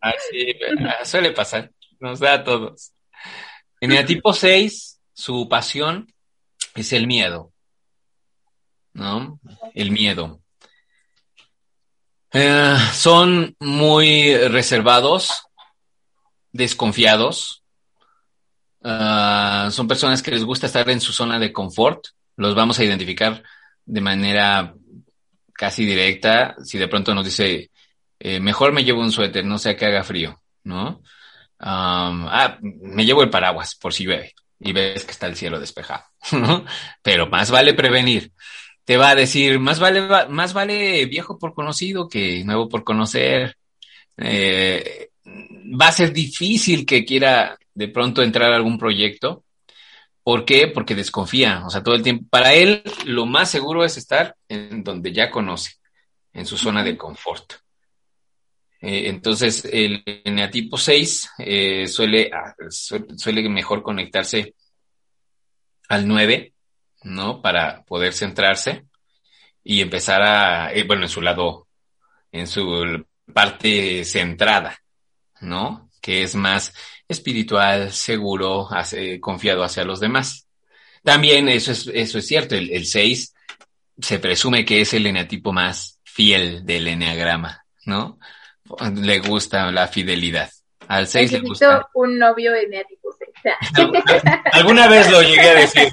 [0.00, 0.54] Así
[0.86, 2.92] ah, suele pasar, nos da a todos.
[3.80, 6.12] Eneatipo 6, su pasión
[6.74, 7.52] es el miedo,
[8.92, 9.40] ¿no?
[9.74, 10.40] El miedo.
[12.32, 15.46] Eh, son muy reservados,
[16.52, 17.59] desconfiados.
[18.82, 22.08] Ah, son personas que les gusta estar en su zona de confort.
[22.36, 23.42] Los vamos a identificar
[23.84, 24.74] de manera
[25.52, 26.56] casi directa.
[26.64, 27.70] Si de pronto nos dice,
[28.18, 31.02] eh, mejor me llevo un suéter, no sea que haga frío, ¿no?
[31.58, 36.04] Ah, me llevo el paraguas por si llueve y ves que está el cielo despejado,
[36.32, 36.64] ¿no?
[37.02, 38.32] Pero más vale prevenir.
[38.84, 43.56] Te va a decir, más vale, más vale viejo por conocido que nuevo por conocer.
[44.16, 49.42] Eh, va a ser difícil que quiera de pronto entrar a algún proyecto.
[50.22, 50.68] ¿Por qué?
[50.68, 51.62] Porque desconfía.
[51.64, 52.26] O sea, todo el tiempo.
[52.28, 55.76] Para él, lo más seguro es estar en donde ya conoce,
[56.34, 57.54] en su zona de confort.
[58.82, 62.30] Eh, entonces, el eneatipo 6 eh, suele,
[62.68, 64.54] suele, suele mejor conectarse
[65.88, 66.52] al 9,
[67.04, 67.40] ¿no?
[67.40, 68.84] Para poder centrarse
[69.64, 71.66] y empezar a, eh, bueno, en su lado,
[72.30, 74.78] en su parte centrada,
[75.40, 75.88] ¿no?
[76.02, 76.74] Que es más
[77.10, 80.46] espiritual, seguro, hace, confiado hacia los demás.
[81.02, 83.34] También eso es, eso es cierto, el 6
[84.00, 88.18] se presume que es el eneatipo más fiel del eneagrama, ¿no?
[88.94, 90.50] Le gusta la fidelidad.
[90.88, 91.88] Al 6 le gusta.
[91.94, 93.54] un novio eneatipo 6.
[94.52, 95.88] Alguna vez lo llegué a decir.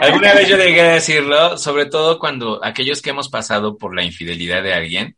[0.00, 4.02] Alguna vez yo llegué a decirlo, sobre todo cuando aquellos que hemos pasado por la
[4.02, 5.16] infidelidad de alguien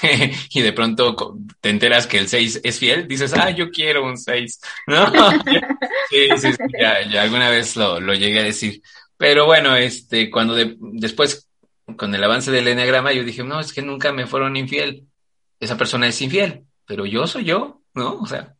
[0.50, 4.16] y de pronto te enteras que el 6 es fiel, dices, ah, yo quiero un
[4.16, 5.10] 6, ¿no?
[6.10, 8.82] sí, sí, sí ya, ya, alguna vez lo, lo, llegué a decir.
[9.16, 11.48] Pero bueno, este, cuando de, después,
[11.96, 15.06] con el avance del eneagrama, yo dije, no, es que nunca me fueron infiel.
[15.60, 18.18] Esa persona es infiel, pero yo soy yo, ¿no?
[18.18, 18.54] O sea,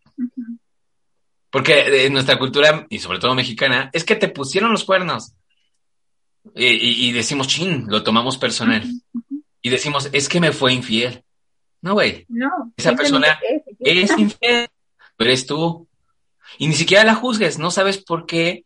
[1.51, 5.33] porque en nuestra cultura, y sobre todo mexicana, es que te pusieron los cuernos.
[6.55, 8.85] Y, y, y decimos, chin, lo tomamos personal.
[9.63, 11.23] Y decimos, es que me fue infiel.
[11.81, 12.27] No, güey.
[12.29, 12.73] No.
[12.77, 13.39] Esa persona
[13.79, 14.69] es, es infiel,
[15.17, 15.89] pero eres tú.
[16.59, 18.65] Y ni siquiera la juzgues, no sabes por qué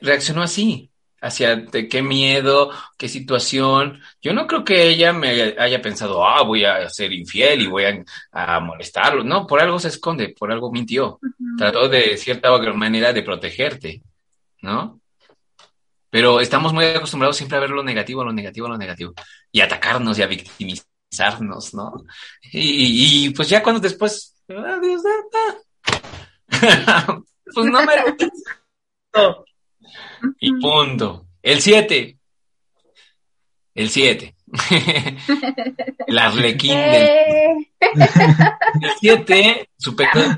[0.00, 0.90] reaccionó así.
[1.20, 4.02] Hacia de qué miedo, qué situación.
[4.20, 7.84] Yo no creo que ella me haya pensado, ah, voy a ser infiel y voy
[7.84, 9.24] a, a molestarlo.
[9.24, 11.18] No, por algo se esconde, por algo mintió.
[11.22, 11.56] Uh -huh.
[11.56, 14.02] Trató de cierta manera de protegerte,
[14.60, 15.00] ¿no?
[16.14, 19.14] Pero estamos muy acostumbrados siempre a ver lo negativo, lo negativo, lo negativo.
[19.50, 22.04] Y atacarnos y a victimizarnos, ¿no?
[22.52, 25.02] Y, y pues ya cuando después, adiós,
[26.86, 27.18] ah,
[27.52, 27.94] pues no me
[29.12, 29.44] no.
[30.38, 31.26] Y punto.
[31.42, 32.16] El 7.
[33.74, 34.36] El 7.
[36.06, 37.72] el arlequín del...
[37.80, 40.36] El 7, su pecado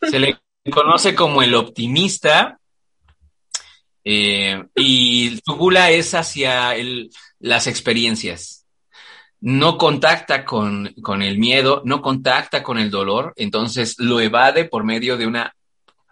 [0.00, 0.40] Se le
[0.72, 2.58] conoce como el optimista
[4.04, 8.66] eh, y su gula es hacia el, las experiencias.
[9.40, 14.84] No contacta con, con, el miedo, no contacta con el dolor, entonces lo evade por
[14.84, 15.54] medio de una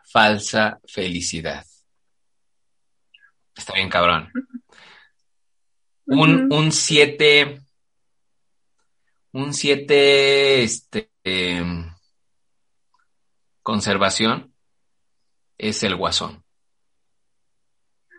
[0.05, 1.65] falsa felicidad.
[3.55, 4.31] Está bien, cabrón.
[6.07, 7.61] Un, un siete,
[9.33, 11.63] un siete, este, eh,
[13.63, 14.55] conservación
[15.57, 16.45] es el guasón.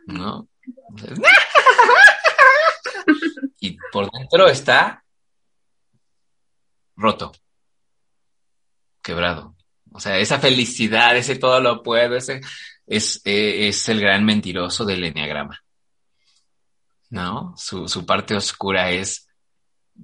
[0.07, 0.47] ¿No?
[3.59, 5.03] y por dentro está
[6.95, 7.31] roto,
[9.01, 9.55] quebrado.
[9.91, 12.41] O sea, esa felicidad, ese todo lo puedo, ese
[12.87, 15.59] es, es el gran mentiroso del enneagrama.
[17.09, 17.53] ¿No?
[17.57, 19.27] Su, su parte oscura es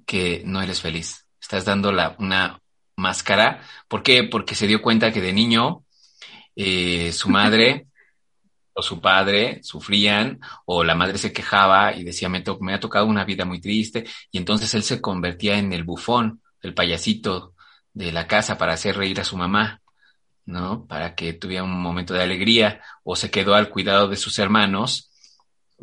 [0.06, 1.26] que no eres feliz.
[1.42, 2.62] Estás dando la, una
[2.96, 3.64] máscara.
[3.88, 4.24] ¿Por qué?
[4.24, 5.84] Porque se dio cuenta que de niño
[6.56, 7.88] eh, su madre
[8.80, 13.06] o su padre sufrían o la madre se quejaba y decía me, me, ha tocado
[13.06, 17.54] una vida muy triste y entonces él se convertía en el bufón, el payasito
[17.94, 19.82] de la casa para hacer reír a su mamá,
[20.46, 20.86] ¿no?
[20.88, 25.12] Para que tuviera un momento de alegría o se quedó al cuidado de sus hermanos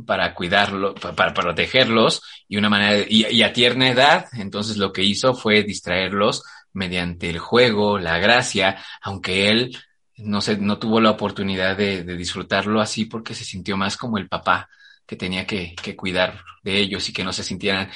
[0.07, 5.35] para cuidarlo, para, protegerlos y una manera y a tierna edad, entonces lo que hizo
[5.35, 9.77] fue distraerlos mediante el juego, la gracia, aunque él
[10.19, 14.19] no sé, no tuvo la oportunidad de, de, disfrutarlo así porque se sintió más como
[14.19, 14.69] el papá
[15.07, 17.91] que tenía que, que cuidar de ellos y que no se sintieran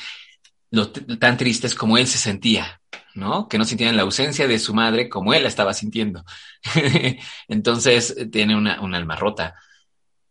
[0.70, 2.80] lo, tan tristes como él se sentía,
[3.14, 3.48] ¿no?
[3.48, 6.24] Que no sintieran la ausencia de su madre como él la estaba sintiendo.
[7.48, 9.56] Entonces tiene una, una alma rota.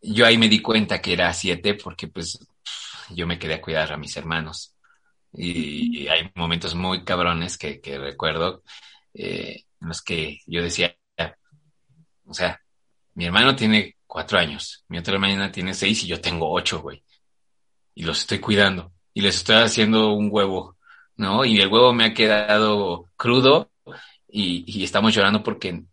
[0.01, 2.39] Yo ahí me di cuenta que era siete porque pues
[3.09, 4.75] yo me quedé a cuidar a mis hermanos.
[5.33, 8.63] Y, y hay momentos muy cabrones que, que recuerdo
[9.13, 10.95] eh, en los que yo decía,
[12.29, 12.61] o sea,
[13.15, 17.03] mi hermano tiene cuatro años, mi otra hermana tiene seis y yo tengo ocho, güey.
[17.95, 18.91] Y los estoy cuidando.
[19.13, 20.77] Y les estoy haciendo un huevo,
[21.17, 21.43] ¿no?
[21.43, 23.71] Y el huevo me ha quedado crudo
[24.27, 25.83] y, estamos llorando porque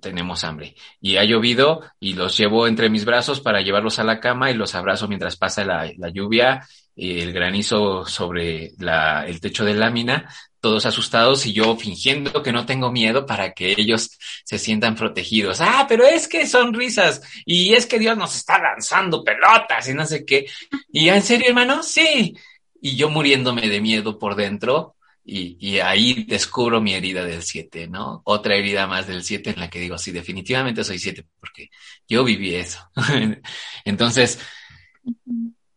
[0.00, 0.74] tenemos hambre.
[1.00, 4.54] Y ha llovido y los llevo entre mis brazos para llevarlos a la cama y
[4.54, 10.28] los abrazo mientras pasa la, la lluvia, el granizo sobre la, el techo de lámina,
[10.62, 15.60] todos asustados y yo fingiendo que no tengo miedo para que ellos se sientan protegidos.
[15.60, 19.92] Ah, pero es que son risas y es que Dios nos está lanzando pelotas y
[19.92, 20.46] no sé qué.
[20.92, 22.36] Y en serio, hermano, sí.
[22.80, 24.94] Y yo muriéndome de miedo por dentro
[25.24, 28.22] y, y ahí descubro mi herida del 7, ¿no?
[28.24, 31.70] Otra herida más del 7 en la que digo, sí, definitivamente soy 7 porque
[32.06, 32.88] yo viví eso.
[33.84, 34.38] Entonces,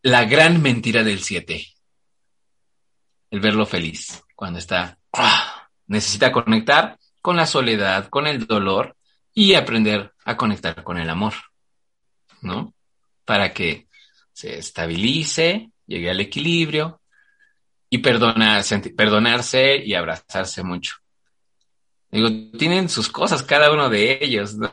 [0.04, 1.66] la gran mentira del 7,
[3.32, 5.70] el verlo feliz cuando está, ¡ah!
[5.88, 8.96] necesita conectar con la soledad, con el dolor
[9.34, 11.34] y aprender a conectar con el amor,
[12.42, 12.74] ¿no?
[13.26, 13.88] Para que
[14.32, 17.02] se estabilice, llegue al equilibrio
[17.90, 18.62] y perdona,
[18.96, 20.96] perdonarse y abrazarse mucho.
[22.12, 24.70] Digo, tienen sus cosas cada uno de ellos, ¿no?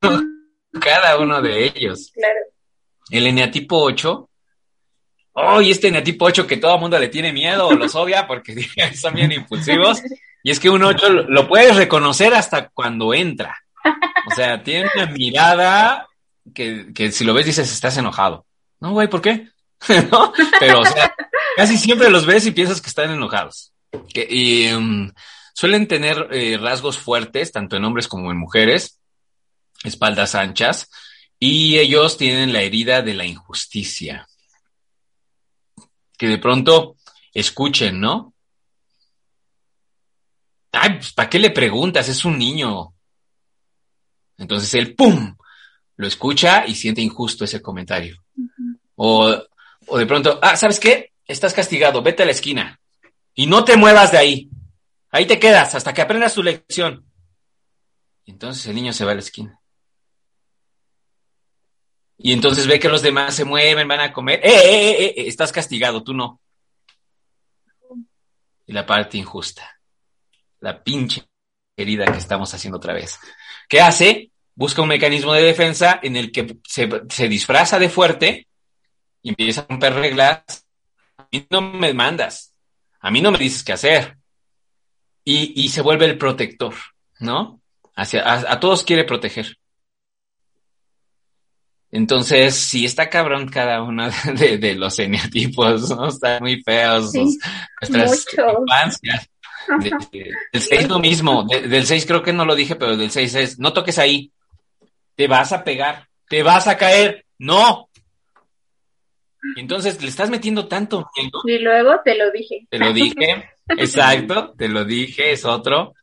[0.80, 2.10] cada uno de ellos.
[2.12, 2.40] Claro.
[3.10, 4.30] El eneatipo 8.
[5.34, 8.26] Oh, y este eneatipo 8 que todo el mundo le tiene miedo o los odia
[8.26, 8.54] porque
[8.94, 10.02] son bien impulsivos.
[10.42, 13.56] Y es que un 8 lo, puedes reconocer hasta cuando entra.
[14.30, 16.06] O sea, tiene una mirada
[16.54, 18.46] que, que si lo ves dices, estás enojado.
[18.80, 19.48] No, güey, ¿por qué?
[20.60, 21.14] Pero, o sea,
[21.56, 23.72] casi siempre los ves y piensas que están enojados.
[24.12, 25.10] Que, y um,
[25.54, 28.98] suelen tener eh, rasgos fuertes, tanto en hombres como en mujeres,
[29.84, 30.90] espaldas anchas,
[31.38, 34.28] y ellos tienen la herida de la injusticia.
[36.22, 36.98] Que de pronto
[37.34, 38.32] escuchen, ¿no?
[40.70, 42.08] Ay, pues, ¿para qué le preguntas?
[42.08, 42.94] Es un niño.
[44.38, 45.36] Entonces él, ¡pum!
[45.96, 48.22] Lo escucha y siente injusto ese comentario.
[48.94, 49.36] o,
[49.88, 51.10] o de pronto, ah, ¿sabes qué?
[51.26, 52.78] Estás castigado, vete a la esquina
[53.34, 54.48] y no te muevas de ahí.
[55.10, 57.04] Ahí te quedas hasta que aprendas tu lección.
[58.26, 59.60] Entonces el niño se va a la esquina.
[62.24, 64.40] Y entonces ve que los demás se mueven, van a comer.
[64.44, 65.14] ¡Eh, eh, eh!
[65.16, 65.24] eh!
[65.26, 66.40] Estás castigado, tú no.
[68.64, 69.80] Y la parte injusta.
[70.60, 71.24] La pinche
[71.76, 73.18] herida que estamos haciendo otra vez.
[73.68, 74.30] ¿Qué hace?
[74.54, 78.46] Busca un mecanismo de defensa en el que se, disfraza de fuerte
[79.20, 80.64] y empieza a romper reglas.
[81.16, 82.54] A mí no me mandas.
[83.00, 84.16] A mí no me dices qué hacer.
[85.24, 86.74] Y, se vuelve el protector,
[87.18, 87.60] ¿no?
[87.96, 89.56] Hacia, a todos quiere proteger.
[91.94, 96.08] Entonces, sí está cabrón cada uno de, de los eneatipos, ¿no?
[96.08, 97.38] Están muy feos Sí, sus-
[97.90, 98.26] nuestras
[98.60, 99.28] infancias.
[99.80, 102.96] De- de- del 6 lo mismo, de- del 6 creo que no lo dije, pero
[102.96, 104.32] del 6 es, no toques ahí,
[105.14, 107.88] te vas a pegar, te vas a caer, no.
[109.56, 112.66] Y entonces le estás metiendo tanto miedo, Y luego te lo dije.
[112.70, 115.94] te lo dije, exacto, te lo dije, es otro,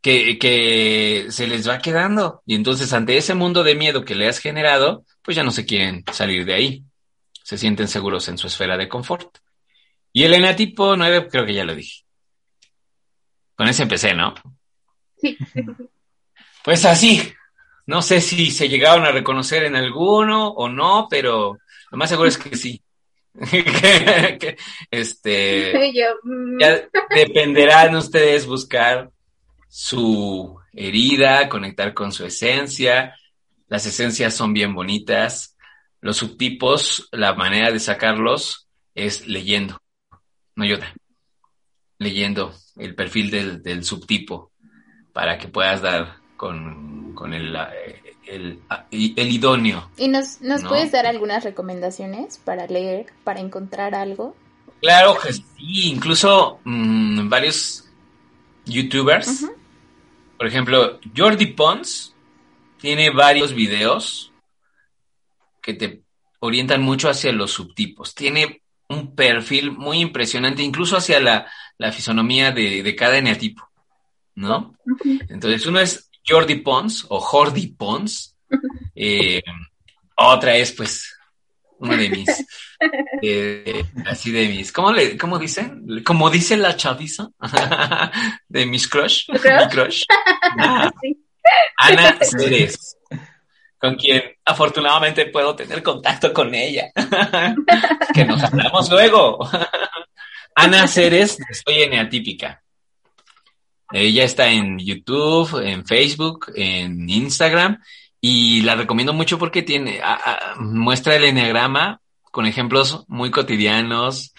[0.00, 2.42] que, que se les va quedando.
[2.46, 5.66] Y entonces ante ese mundo de miedo que le has generado, pues ya no se
[5.66, 6.84] quieren salir de ahí.
[7.42, 9.38] Se sienten seguros en su esfera de confort.
[10.12, 12.04] Y el enatipo 9, creo que ya lo dije.
[13.56, 14.34] Con ese empecé, ¿no?
[15.20, 15.36] Sí.
[16.64, 17.32] Pues así.
[17.86, 21.56] No sé si se llegaron a reconocer en alguno o no, pero
[21.90, 22.82] lo más seguro es que sí.
[23.50, 24.56] Que- que,
[24.90, 25.72] este,
[26.24, 29.10] mm, ya dependerá en ustedes buscar
[29.68, 33.14] su herida, conectar con su esencia.
[33.68, 35.56] Las esencias son bien bonitas.
[36.00, 39.80] Los subtipos, la manera de sacarlos es leyendo,
[40.54, 40.92] no ayuda.
[41.98, 44.52] Leyendo el perfil del, del subtipo
[45.12, 47.56] para que puedas dar con, con el,
[48.26, 48.60] el,
[48.92, 49.90] el idóneo.
[49.96, 50.68] ¿Y nos, nos No.
[50.68, 54.36] puedes dar algunas recomendaciones para leer, para encontrar algo?
[54.80, 55.42] Claro que sí,
[55.90, 57.87] incluso mm, varios
[58.68, 59.46] youtubers,
[60.36, 62.14] por ejemplo, Jordi Pons
[62.78, 64.32] tiene varios videos
[65.60, 66.02] que te
[66.40, 68.14] orientan mucho hacia los subtipos.
[68.14, 73.68] Tiene un perfil muy impresionante, incluso hacia la, la fisonomía de, de cada eneatipo,
[74.34, 74.74] ¿no?
[74.86, 75.18] Ujú.
[75.28, 78.36] Entonces, uno es Jordi Pons o Jordi Pons.
[78.94, 79.42] Eh,
[80.16, 81.07] otra es, pues,
[81.78, 82.46] uno de mis,
[83.22, 86.02] eh, así de mis, ¿cómo le, cómo dicen?
[86.04, 87.28] Como dice la chaviza,
[88.48, 90.04] de mis crush, mi crush.
[90.58, 91.16] Ah, Sí.
[91.78, 92.98] Ana Ceres,
[93.78, 96.90] con quien afortunadamente puedo tener contacto con ella,
[98.12, 99.48] que nos hablamos luego.
[100.54, 102.62] Ana Ceres, soy eneatípica.
[103.90, 107.80] Ella está en YouTube, en Facebook, en Instagram
[108.20, 112.00] y la recomiendo mucho porque tiene a- a- muestra el enneagrama
[112.30, 114.34] con ejemplos muy cotidianos,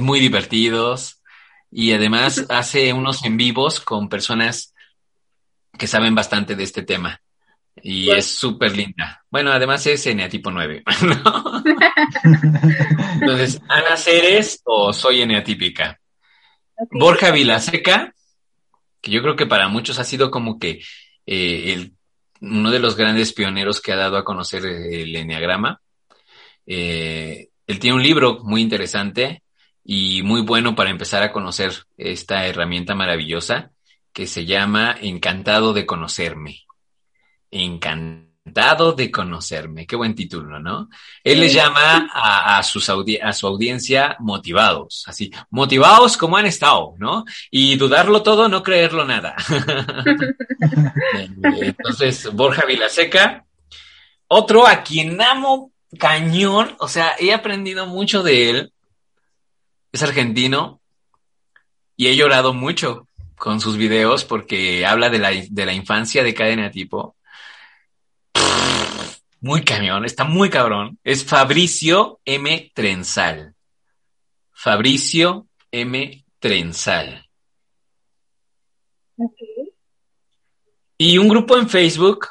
[0.00, 1.22] muy divertidos
[1.70, 4.74] y además hace unos en vivos con personas
[5.78, 7.20] que saben bastante de este tema
[7.82, 9.22] y es súper linda.
[9.30, 10.82] Bueno, además es eneatipo 9.
[11.02, 11.62] ¿no?
[13.20, 16.00] Entonces, Ana Ceres o soy eneatípica.
[16.90, 18.12] Borja Vilaseca,
[19.00, 20.80] que yo creo que para muchos ha sido como que
[21.26, 21.92] eh, el,
[22.40, 25.80] uno de los grandes pioneros que ha dado a conocer el enneagrama.
[26.66, 29.42] Eh, él tiene un libro muy interesante
[29.84, 33.72] y muy bueno para empezar a conocer esta herramienta maravillosa
[34.12, 36.62] que se llama Encantado de conocerme.
[37.50, 39.86] Encantado de conocerme.
[39.86, 40.88] Qué buen título, ¿no?
[41.24, 41.58] Él les Sí.
[41.58, 47.24] llama a, a sus audi- a su audiencia motivados, así, motivados como han estado, ¿no?
[47.50, 49.36] Y dudarlo todo, no creerlo nada.
[51.60, 53.44] Entonces, Borja Vilaseca,
[54.28, 58.72] otro a quien amo cañón, o sea, he aprendido mucho de él,
[59.92, 60.80] es argentino
[61.96, 63.06] y he llorado mucho
[63.36, 67.16] con sus videos porque habla de la, de la infancia de cada tipo.
[69.40, 70.98] Muy camión, está muy cabrón.
[71.04, 72.72] Es Fabricio M.
[72.74, 73.54] Trenzal.
[74.52, 76.24] Fabricio M.
[76.38, 77.26] Trenzal.
[80.96, 82.26] Y un grupo en Facebook,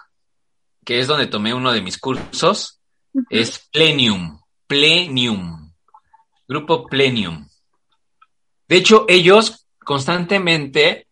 [0.83, 2.81] que es donde tomé uno de mis cursos,
[3.29, 4.39] es Plenium.
[4.67, 5.73] Plenium.
[6.47, 7.47] Grupo Plenium.
[8.67, 11.07] De hecho, ellos constantemente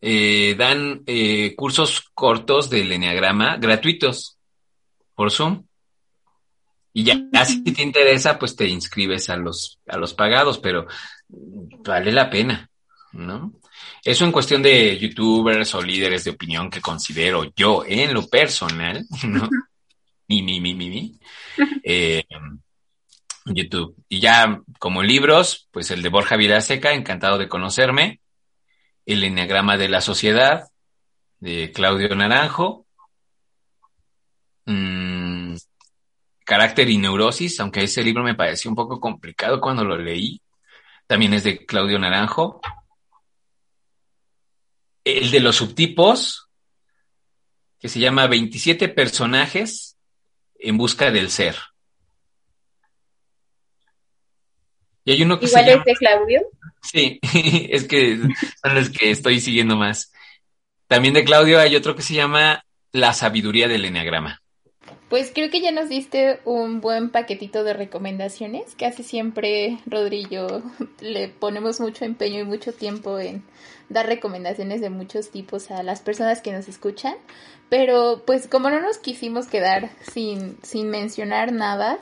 [0.00, 4.35] eh, dan eh, cursos cortos del Enneagrama gratuitos
[5.16, 5.64] por Zoom.
[6.92, 10.86] Y ya, si te interesa, pues te inscribes a los, a los pagados, pero
[11.28, 12.70] vale la pena,
[13.12, 13.52] ¿no?
[14.02, 19.04] Eso en cuestión de youtubers o líderes de opinión que considero yo en lo personal,
[19.24, 19.48] ¿no?
[20.28, 21.18] Mi, mi, mi, mi, mi.
[21.82, 22.24] Eh,
[23.44, 23.96] YouTube.
[24.08, 28.20] Y ya como libros, pues el de Borja Vilaseca, encantado de conocerme.
[29.04, 30.68] El Enneagrama de la Sociedad,
[31.38, 32.85] de Claudio Naranjo.
[34.66, 35.54] Mm,
[36.44, 40.40] Carácter y Neurosis, aunque ese libro me pareció un poco complicado cuando lo leí.
[41.06, 42.60] También es de Claudio Naranjo.
[45.04, 46.48] El de los subtipos,
[47.78, 49.96] que se llama 27 personajes
[50.58, 51.56] en busca del ser.
[55.04, 56.42] Y hay uno que ¿Igual se es de Claudio?
[56.82, 57.20] Sí,
[57.70, 58.18] es que
[58.62, 60.12] son los que estoy siguiendo más.
[60.86, 64.42] También de Claudio hay otro que se llama La sabiduría del Enneagrama.
[65.08, 68.74] Pues creo que ya nos diste un buen paquetito de recomendaciones.
[68.76, 70.62] Casi siempre, Rodri y yo
[71.00, 73.44] le ponemos mucho empeño y mucho tiempo en
[73.88, 77.14] dar recomendaciones de muchos tipos a las personas que nos escuchan.
[77.68, 82.00] Pero pues como no nos quisimos quedar sin, sin mencionar nada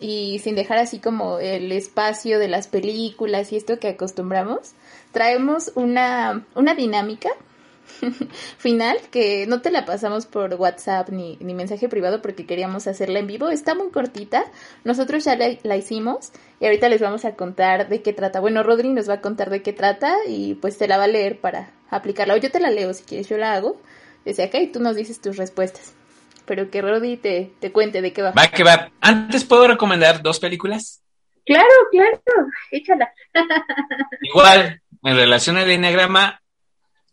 [0.00, 4.72] y sin dejar así como el espacio de las películas y esto que acostumbramos,
[5.12, 7.30] traemos una, una dinámica
[8.58, 13.18] final que no te la pasamos por WhatsApp ni, ni, mensaje privado porque queríamos hacerla
[13.18, 13.48] en vivo.
[13.48, 14.44] Está muy cortita.
[14.84, 18.40] Nosotros ya la, la, hicimos y ahorita les vamos a contar de qué trata.
[18.40, 21.08] Bueno, Rodri nos va a contar de qué trata y pues te la va a
[21.08, 22.34] leer para aplicarla.
[22.34, 23.80] O yo te la leo si quieres, yo la hago
[24.24, 25.94] desde acá y tú nos dices tus respuestas.
[26.46, 28.32] Pero que Rodri te, te cuente de qué va.
[28.32, 28.90] Va que va.
[29.00, 31.02] Antes puedo recomendar dos películas.
[31.46, 32.20] Claro, claro,
[32.70, 33.12] échala.
[34.22, 36.40] Igual, en relación al enneagrama,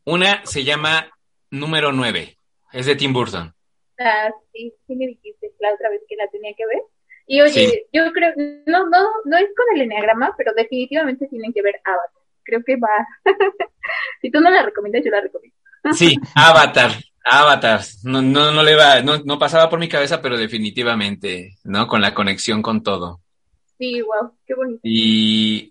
[0.07, 1.11] una se llama
[1.51, 2.37] Número 9,
[2.71, 3.53] es de Tim Burton.
[3.99, 6.81] Ah, sí, sí me dijiste la otra vez que la tenía que ver.
[7.25, 7.83] Y oye, sí.
[7.91, 8.31] yo creo,
[8.65, 12.21] no, no, no es con el enneagrama, pero definitivamente tienen que ver Avatar.
[12.43, 13.05] Creo que va.
[14.21, 15.57] si tú no la recomiendas, yo la recomiendo.
[15.93, 16.91] sí, Avatar.
[17.25, 21.85] Avatar, no, no, no le va, no, no pasaba por mi cabeza, pero definitivamente, ¿no?
[21.85, 23.19] Con la conexión con todo.
[23.77, 24.79] Sí, wow, qué bonito.
[24.83, 25.69] Y,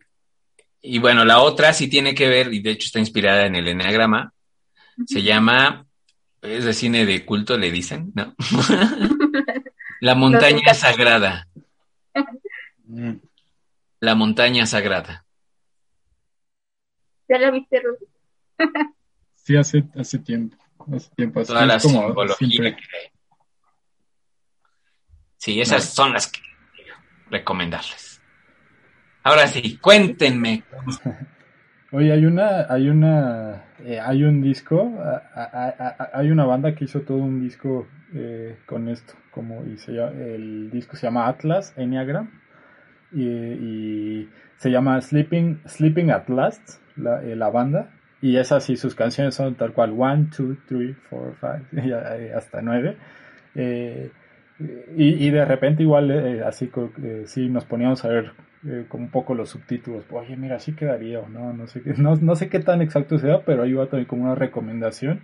[0.86, 3.68] y bueno, la otra sí tiene que ver, y de hecho está inspirada en el
[3.68, 4.32] enneagrama,
[4.96, 5.06] uh -huh.
[5.06, 5.86] se llama,
[6.42, 8.34] es de cine de culto, le dicen, ¿no?
[10.00, 11.48] la montaña sagrada.
[14.00, 15.24] la montaña sagrada.
[17.28, 17.82] ¿Ya la viste,
[19.34, 20.56] sí, hace, hace tiempo.
[20.94, 21.40] Hace tiempo.
[21.40, 22.76] Así Toda la como simbología siempre.
[22.76, 23.12] que-
[25.38, 26.40] Sí, esas son las que
[26.74, 26.94] quiero
[27.30, 28.15] recomendarles.
[29.26, 30.62] Ahora sí, cuéntenme.
[31.90, 34.96] Oye, hay una, hay una, eh, hay un disco,
[36.12, 40.70] hay una banda que hizo todo un disco eh, con esto, como y se el
[40.70, 42.30] disco se llama Atlas Enneagram
[43.12, 47.90] y, se llama Sleeping, Sleeping at Last, la, eh, la banda
[48.22, 52.32] y es así, sus canciones son tal cual one, two, three, four, five y eh,
[52.32, 52.96] hasta nueve.
[53.56, 54.08] Eh,
[54.96, 56.70] y, y de repente igual así
[57.24, 61.20] sí nos poníamos a ver eh, como un poco los subtítulos oye mira así quedaría
[61.20, 63.86] o no no sé qué no, no sé qué tan exacto sea pero ahí va
[63.86, 65.20] también como una recomendación.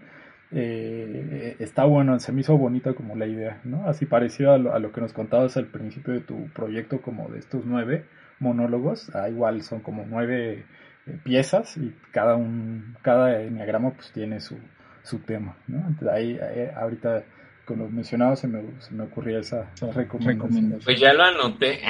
[0.54, 4.74] Eh, está bueno se me hizo bonita como la idea no así parecido a lo,
[4.74, 8.04] a lo que nos contabas al principio de tu proyecto como de estos nueve
[8.38, 9.10] monólogos.
[9.14, 10.66] Ah, igual son como nueve
[11.06, 14.58] eh, piezas y cada un cada enneagrama pues tiene su
[15.02, 16.38] su tema no ahí
[16.76, 17.24] ahorita
[17.64, 20.80] con los mencionados se me, se me ocurría esa, esa recomendación.
[20.84, 21.80] Pues ya lo anoté.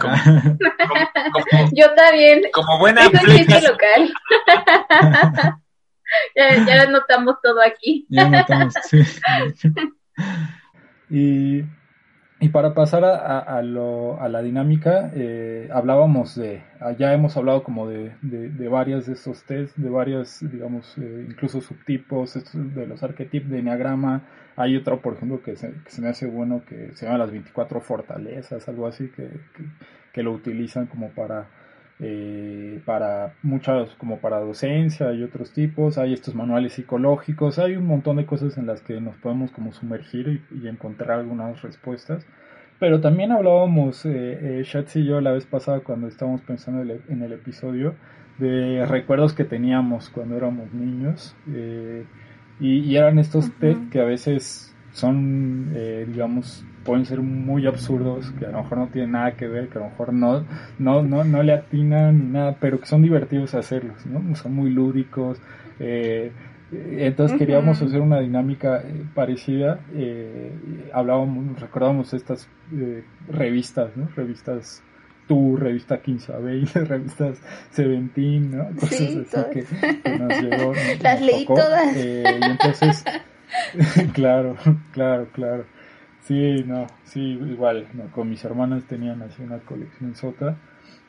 [0.00, 2.42] como, como- como- Yo también.
[2.52, 3.70] como buena Es un chiste flecha.
[3.70, 4.12] local.
[6.36, 8.06] ya, ya anotamos todo aquí.
[8.08, 9.02] Ya notamos, sí.
[11.10, 11.62] Y,
[12.44, 17.36] y para pasar a, a- lo, a la dinámica, eh, hablábamos de, ah, ya hemos
[17.36, 22.86] hablado como de, de, varias de estos test, de varias, digamos, eh, incluso subtipos, de
[22.86, 24.22] los arquetipos de enneagrama.
[24.56, 28.68] Hay otro, por ejemplo, que se, me hace bueno, que se llama las 24 fortalezas,
[28.68, 29.30] algo así, que,
[30.12, 31.46] que lo utilizan como para,
[32.00, 37.86] eh, para muchas, como para docencia y otros tipos, hay estos manuales psicológicos, hay un
[37.86, 42.26] montón de cosas en las que nos podemos como sumergir y, encontrar algunas respuestas.
[42.80, 44.10] Pero también hablábamos, eh,
[44.60, 47.94] eh, Shatsi y yo la vez pasada cuando estábamos pensando en el episodio,
[48.38, 51.36] de recuerdos que teníamos cuando éramos niños.
[51.52, 52.04] Eh,
[52.60, 58.46] y, eran estos uh que a veces son, eh, digamos, pueden ser muy absurdos, que
[58.46, 60.44] a lo mejor no tienen nada que ver, que a lo mejor no,
[60.78, 64.34] no, no, no le atinan ni nada, pero que son divertidos hacerlos, ¿no?
[64.34, 65.38] Son muy lúdicos.
[65.78, 66.32] Eh,
[66.72, 69.80] entonces queríamos hacer una dinámica eh, parecida.
[70.92, 72.48] hablábamos, recordábamos estas
[73.28, 74.08] revistas, ¿no?
[74.16, 74.82] Revistas
[75.26, 77.40] tu revista 15 a 20, revistas
[77.70, 78.68] Seventeen, ¿no?
[78.78, 79.64] Cosas sí, así que,
[80.02, 80.72] que, nos llegó.
[81.02, 81.96] Las leí todas.
[81.96, 83.04] Eh, y entonces,
[84.14, 84.56] claro,
[84.92, 85.64] claro, claro.
[86.22, 90.56] Sí, no, sí, igual, no, con mis hermanas tenían así una colección sota.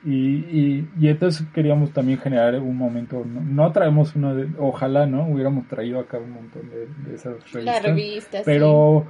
[0.04, 5.08] Y, y, y, entonces queríamos también generar un momento, no, no traemos uno de, ojalá,
[5.08, 5.28] ¿no?
[5.28, 7.64] Hubiéramos traído acá un montón de, de esas revistas.
[7.66, 9.08] La revista, pero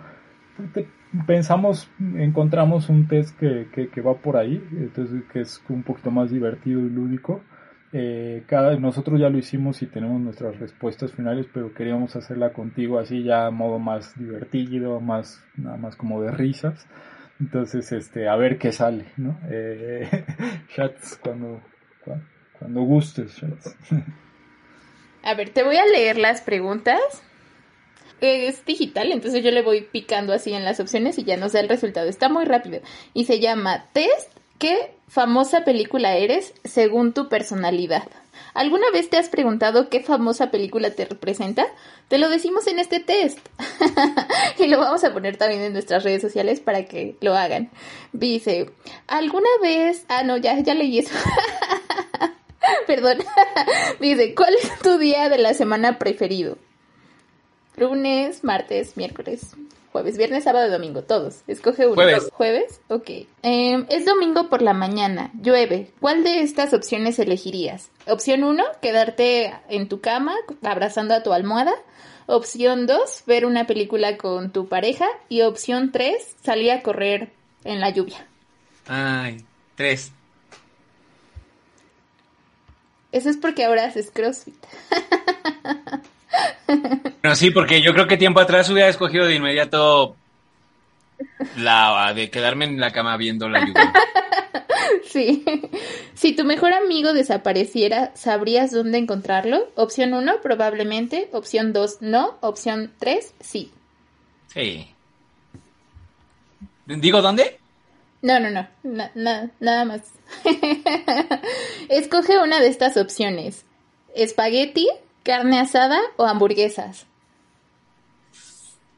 [0.74, 0.88] sí
[1.26, 6.32] pensamos, encontramos un test que, que, va por ahí, entonces que es un poquito más
[6.32, 7.42] divertido y lúdico.
[7.98, 13.00] Eh, cada, nosotros ya lo hicimos y tenemos nuestras respuestas finales, pero queríamos hacerla contigo
[13.00, 16.86] así ya a modo más divertido, más nada más como de risas.
[17.40, 19.40] Entonces, este, a ver qué sale, ¿no?
[19.50, 20.10] Eh,
[20.76, 21.62] chats cuando,
[22.60, 23.42] cuando, gustes.
[25.24, 27.00] A ver, te voy a leer las preguntas
[28.20, 31.62] es digital, entonces yo le voy picando así en las opciones y ya nos da
[31.62, 32.10] el resultado.
[32.10, 32.82] Está muy rápido.
[33.14, 38.08] Y se llama Test, ¿qué famosa película eres según tu personalidad?
[38.54, 41.68] ¿Alguna vez te has preguntado qué famosa película te representa?
[42.08, 43.40] Te lo decimos en este test.
[44.58, 47.70] y lo vamos a poner también en nuestras redes sociales para que lo hagan.
[48.14, 48.70] Dice,
[49.08, 50.06] ¿alguna vez...
[50.08, 51.14] Ah, no, ya, ya leí eso.
[52.88, 53.20] Perdón.
[54.00, 56.58] Dice, ¿cuál es tu día de la semana preferido?
[57.76, 59.54] Lunes, martes, miércoles,
[59.96, 61.44] jueves, viernes, sábado, domingo, todos.
[61.48, 61.96] Escoge uno.
[61.96, 62.30] Jueves.
[62.34, 63.10] Jueves, ok.
[63.44, 65.94] Em, es domingo por la mañana, llueve.
[66.02, 67.92] ¿Cuál de estas opciones elegirías?
[68.06, 71.72] Opción uno, quedarte en tu cama abrazando a tu almohada.
[72.26, 75.08] Opción dos, ver una película con tu pareja.
[75.30, 77.32] Y opción tres, salir a correr
[77.64, 78.28] en la lluvia.
[78.88, 80.12] Ay, tres.
[83.14, 84.62] Eso es porque ahora haces CrossFit.
[87.24, 90.16] No, sí, porque yo creo que tiempo atrás hubiera escogido de inmediato
[91.58, 93.94] la de quedarme en la cama viendo la lluvia.
[95.04, 95.46] Sí.
[96.14, 99.70] Si tu mejor amigo desapareciera, ¿sabrías dónde encontrarlo?
[99.76, 101.30] Opción 1, probablemente.
[101.32, 102.38] Opción 2, no.
[102.42, 103.72] Opción 3, sí.
[104.54, 104.88] Sí.
[106.86, 107.60] ¿Digo dónde?
[108.22, 108.68] No, no, no.
[109.60, 110.02] nada más.
[111.90, 113.66] Escoge una de estas opciones.
[114.16, 114.88] Espagueti,
[115.26, 117.08] ¿Carne asada o hamburguesas?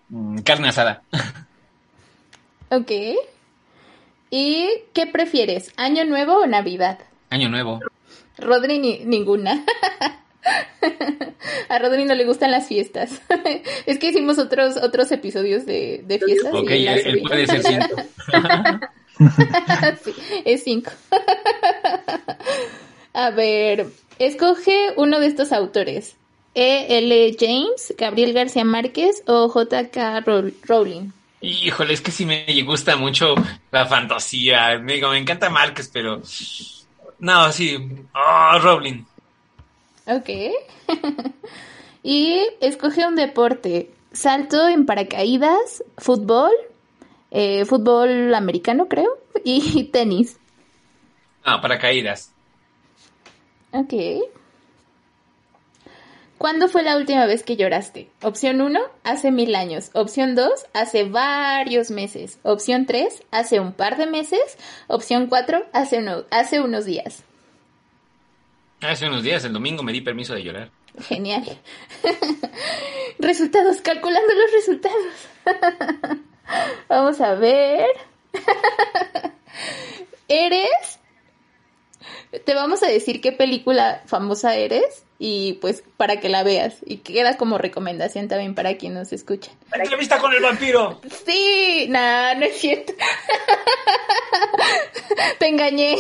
[0.10, 1.02] Mm, carne asada.
[2.70, 2.92] ok.
[4.30, 5.72] ¿Y qué prefieres?
[5.78, 7.00] ¿Año nuevo o Navidad?
[7.30, 7.80] Año nuevo.
[8.38, 9.64] Rodri ni ninguna.
[11.70, 13.22] A Rodri no le gustan las fiestas.
[13.86, 16.54] es que hicimos otros otros episodios de, de fiestas.
[16.54, 17.96] Ok, él, puede ser cinco.
[20.04, 20.14] sí,
[20.44, 20.92] es cinco.
[23.18, 23.88] A ver,
[24.20, 26.16] Escoge uno de estos autores.
[26.54, 27.00] E.
[27.00, 27.36] L.
[27.40, 30.24] James, Gabriel García Márquez o J.K.
[30.68, 31.10] Rowling.
[31.42, 33.34] Híjole, es que sí me gusta mucho
[33.72, 34.78] la fantasía.
[34.78, 36.22] Me, me encanta Márquez, pero.
[37.18, 37.78] No, sí.
[38.14, 39.04] Oh, Rowling.
[40.06, 40.30] Ok.
[42.04, 43.90] y escoge un deporte.
[44.12, 46.52] Salto en paracaídas, fútbol,
[47.32, 50.38] eh, fútbol americano, creo, y tenis.
[51.44, 52.32] Ah, paracaídas.
[53.78, 53.94] Ok.
[56.40, 58.10] ¿Cuándo fue la última vez que lloraste?
[58.24, 59.92] Opción 1, hace mil años.
[59.94, 62.40] Opción 2, hace varios meses.
[62.42, 64.58] Opción 3, hace un par de meses.
[64.88, 67.24] Opción 4, hace, hace unos días.
[68.82, 70.72] Hace unos días, el domingo me di permiso de llorar.
[71.08, 71.46] Genial.
[73.20, 76.18] resultados, calculando los resultados.
[76.90, 77.86] Vamos a ver.
[80.28, 81.00] Eres
[82.32, 86.98] te vamos a decir qué película famosa eres y pues para que la veas y
[86.98, 89.52] queda como recomendación también para quien nos escucha.
[89.74, 91.02] Entrevista con el vampiro.
[91.26, 92.94] Sí, nada, no es cierto.
[95.40, 95.98] Te engañé.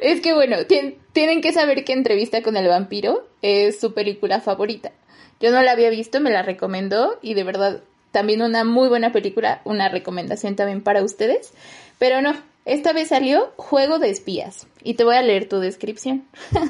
[0.00, 4.92] Es que bueno, tienen que saber que Entrevista con el vampiro es su película favorita.
[5.40, 9.12] Yo no la había visto, me la recomendó y de verdad también una muy buena
[9.12, 11.52] película, una recomendación también para ustedes.
[11.98, 12.34] Pero no,
[12.64, 16.26] Esta vez salió Juego de Espías y te voy a leer tu descripción.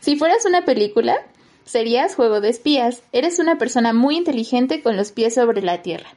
[0.00, 1.16] si fueras una película,
[1.64, 3.04] serías Juego de Espías.
[3.12, 6.08] Eres una persona muy inteligente con los pies sobre la tierra,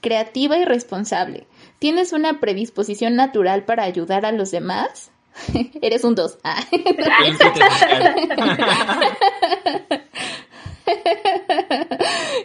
[0.00, 1.46] creativa y responsable.
[1.80, 5.10] Tienes una predisposición natural para ayudar a los demás.
[5.82, 6.38] Eres un dos.
[6.44, 6.62] Ah.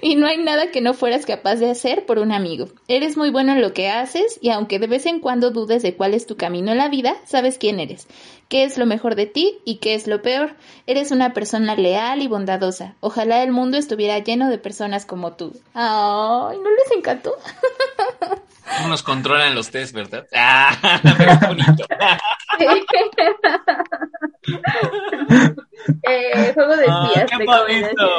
[0.08, 2.70] y no hay nada que no fueras capaz de hacer por un amigo.
[2.88, 5.98] Eres muy bueno en lo que haces y aunque de vez en cuando dudes de
[5.98, 8.08] cuál es tu camino en la vida, sabes quién eres,
[8.48, 10.56] qué es lo mejor de ti y qué es lo peor.
[10.86, 12.96] Eres una persona leal y bondadosa.
[13.02, 15.52] Ojalá el mundo estuviera lleno de personas como tú.
[15.74, 17.34] Ay, ¿no les encantó?
[18.76, 20.28] ¿Cómo nos controlan los test, verdad?
[20.36, 21.86] Ah, pero bonito.
[26.04, 27.30] eh, juego de ah, espías.
[27.30, 28.10] qué bonito.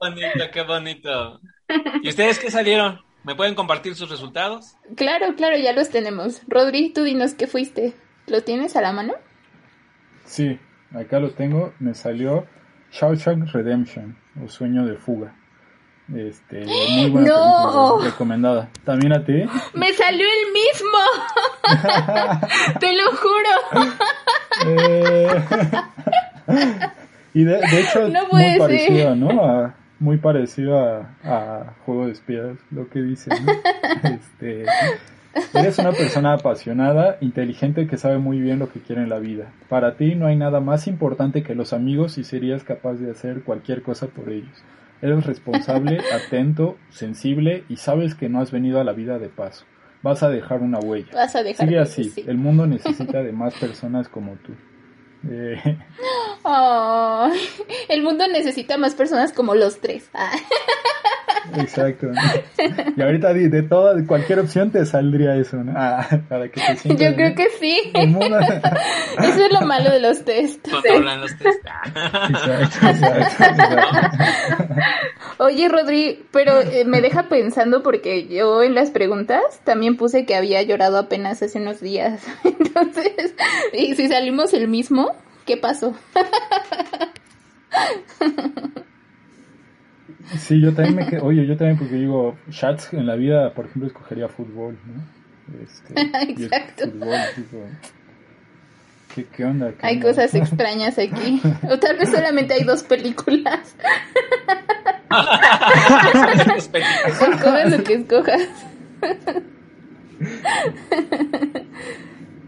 [0.00, 1.40] bonito, qué bonito.
[2.02, 3.00] ¿Y ustedes qué salieron?
[3.24, 4.76] ¿Me pueden compartir sus resultados?
[4.96, 6.42] Claro, claro, ya los tenemos.
[6.46, 7.94] Rodri, tú dinos qué fuiste.
[8.26, 9.14] ¿Lo tienes a la mano?
[10.24, 10.58] Sí,
[10.94, 11.72] acá lo tengo.
[11.78, 12.46] Me salió
[12.92, 15.34] Shawshank Redemption, o Sueño de Fuga.
[16.14, 17.98] Este, muy buena no.
[18.00, 18.68] recomendada.
[18.84, 19.44] ¿También a ti?
[19.74, 20.98] ¡Me salió el mismo!
[22.80, 23.50] ¡Te lo juro!
[24.66, 25.28] Eh,
[27.34, 29.74] y de, hecho es muy parecido, ¿no?
[29.98, 33.30] muy parecido a, Juego de Espías, lo que dice,
[34.04, 34.64] Este,
[35.54, 39.50] eres una persona apasionada, inteligente que sabe muy bien lo que quiere en la vida.
[39.68, 43.42] Para ti no hay nada más importante que los amigos y serías capaz de hacer
[43.42, 44.62] cualquier cosa por ellos.
[45.02, 49.64] Eres responsable, atento, sensible y sabes que no has venido a la vida de paso.
[50.02, 51.10] Vas a dejar una huella.
[51.12, 52.12] Vas a dejar Sigue así.
[52.26, 54.52] El mundo necesita de más personas como tú.
[55.28, 55.78] Eh.
[57.88, 60.08] el mundo necesita más personas como los tres.
[61.56, 62.08] Exacto.
[62.96, 65.72] Y ahorita de, de toda, de cualquier opción te saldría eso, ¿no?
[65.76, 67.80] Ah, para que te Yo creo que sí.
[67.94, 70.68] Eso es lo malo de los test.
[70.68, 71.64] Controlan los test.
[72.26, 74.74] Exacto, exacto,
[75.38, 80.34] Oye, Rodri, pero eh, me deja pensando porque yo en las preguntas también puse que
[80.34, 82.22] había llorado apenas hace unos días.
[82.44, 83.34] Entonces,
[83.72, 85.14] y si salimos el mismo,
[85.44, 85.94] ¿qué pasó?
[90.38, 93.86] Sí, yo también me oye, yo también porque digo, Shats en la vida, por ejemplo,
[93.88, 95.02] escogería fútbol, ¿no?
[95.62, 95.94] Este,
[96.32, 96.84] Exacto.
[99.14, 99.72] ¿qué, ¿Qué, onda?
[99.82, 101.40] hay cosas extrañas aquí.
[101.70, 103.76] O tal vez solamente hay dos películas.
[107.06, 108.48] Escojas lo que escojas.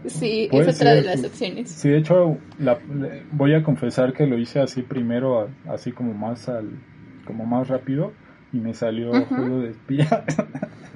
[0.07, 1.69] Sí, es otra de las opciones.
[1.69, 2.79] Sí, de hecho, la,
[3.31, 6.69] voy a confesar que lo hice así primero, así como más al
[7.29, 8.11] como más rápido
[8.51, 10.25] y me salió juego de espía.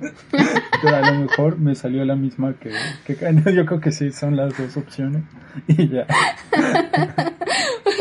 [0.82, 2.72] Pero a lo mejor me salió la misma que,
[3.06, 3.16] que
[3.54, 5.22] yo creo que sí son las dos opciones
[5.68, 6.08] y ya.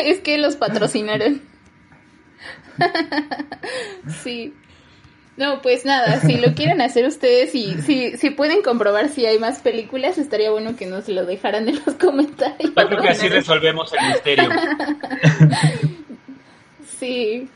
[0.02, 1.42] es que los patrocinaron.
[4.22, 4.54] sí.
[5.36, 9.38] No, pues nada, si lo quieren hacer ustedes y si, si pueden comprobar si hay
[9.38, 12.72] más películas, estaría bueno que nos lo dejaran en los comentarios.
[12.74, 14.48] Yo creo que así resolvemos el misterio.
[16.98, 17.50] sí.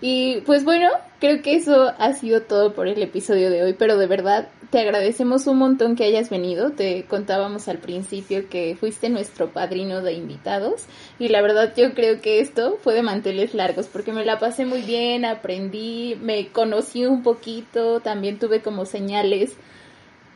[0.00, 0.88] Y pues bueno,
[1.20, 4.80] creo que eso ha sido todo por el episodio de hoy, pero de verdad te
[4.80, 6.70] agradecemos un montón que hayas venido.
[6.70, 10.84] Te contábamos al principio que fuiste nuestro padrino de invitados
[11.18, 14.66] y la verdad yo creo que esto fue de manteles largos porque me la pasé
[14.66, 19.56] muy bien, aprendí, me conocí un poquito, también tuve como señales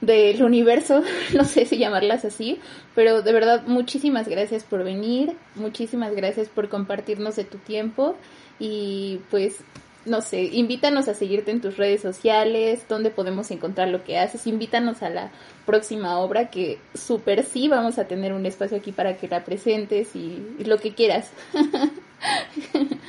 [0.03, 1.03] del universo,
[1.35, 2.61] no sé si llamarlas así,
[2.95, 8.17] pero de verdad muchísimas gracias por venir, muchísimas gracias por compartirnos de tu tiempo
[8.59, 9.61] y pues
[10.05, 14.49] no sé, invítanos a seguirte en tus redes sociales, dónde podemos encontrar lo que haces,
[14.49, 15.31] invítanos a la
[15.65, 20.17] próxima obra que súper sí vamos a tener un espacio aquí para que la presentes
[20.17, 21.31] y, lo que quieras.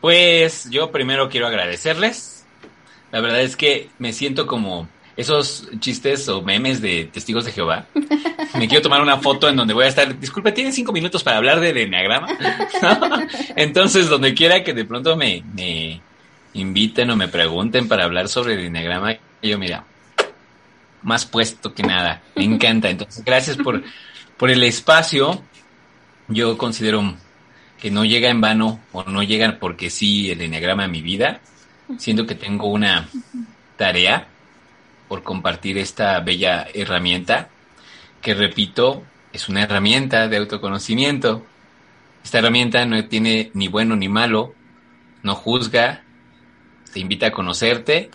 [0.00, 2.35] Pues yo primero quiero agradecerles.
[3.12, 7.86] La verdad es que me siento como esos chistes o memes de testigos de Jehová.
[8.58, 11.38] Me quiero tomar una foto en donde voy a estar, disculpe, ¿tiene cinco minutos para
[11.38, 12.28] hablar de enneagrama?
[13.56, 16.00] Entonces, donde quiera que de pronto me, me
[16.52, 19.84] inviten o me pregunten para hablar sobre el enneagrama, yo mira,
[21.02, 22.90] más puesto que nada, me encanta.
[22.90, 23.82] Entonces, gracias por,
[24.36, 25.42] por el espacio.
[26.28, 27.14] Yo considero
[27.80, 31.40] que no llega en vano o no llega porque sí el enneagrama a mi vida.
[31.98, 33.08] Siento que tengo una
[33.76, 34.28] tarea
[35.08, 37.48] por compartir esta bella herramienta,
[38.20, 41.46] que repito, es una herramienta de autoconocimiento.
[42.24, 44.54] Esta herramienta no tiene ni bueno ni malo,
[45.22, 46.02] no juzga,
[46.92, 48.10] te invita a conocerte,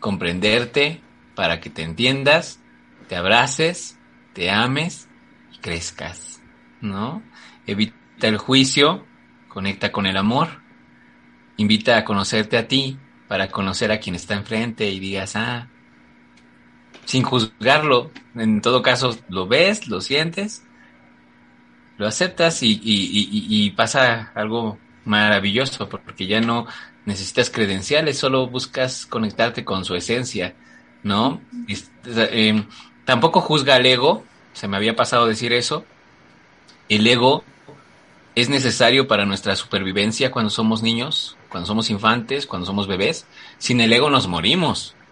[0.00, 1.00] comprenderte,
[1.34, 2.60] para que te entiendas
[3.08, 3.98] te abraces,
[4.32, 5.08] te ames
[5.52, 6.40] y crezcas,
[6.80, 7.22] ¿no?
[7.66, 9.06] Evita el juicio,
[9.48, 10.60] conecta con el amor,
[11.56, 12.98] invita a conocerte a ti
[13.28, 15.68] para conocer a quien está enfrente y digas, ah,
[17.04, 20.64] sin juzgarlo, en todo caso lo ves, lo sientes,
[21.98, 26.66] lo aceptas y, pasa algo maravilloso, porque ya no
[27.04, 30.54] necesitas credenciales, solo buscas conectarte con su esencia,
[31.02, 31.40] ¿no?
[32.06, 32.64] Eh,
[33.04, 35.84] tampoco juzga al ego, se me había pasado decir eso.
[36.88, 37.44] El ego
[38.34, 43.26] es necesario para nuestra supervivencia cuando somos niños, cuando somos infantes, cuando somos bebés.
[43.58, 44.94] Sin el ego nos morimos.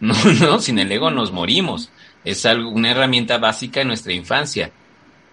[0.00, 1.90] No, no, sin el ego nos morimos.
[2.24, 4.70] Es algo, una herramienta básica en nuestra infancia.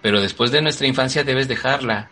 [0.01, 2.09] Pero después de nuestra infancia debes dejarla.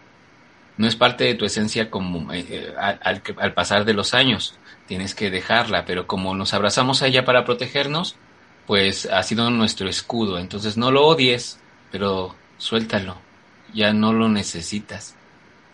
[0.78, 4.58] No es parte de tu esencia como eh, eh, al, al pasar de los años.
[4.88, 8.16] Tienes que dejarla, pero como nos abrazamos a ella para protegernos,
[8.68, 10.38] pues ha sido nuestro escudo.
[10.40, 11.60] Entonces no lo odies,
[11.92, 13.18] pero suéltalo.
[13.74, 15.16] Ya no lo necesitas.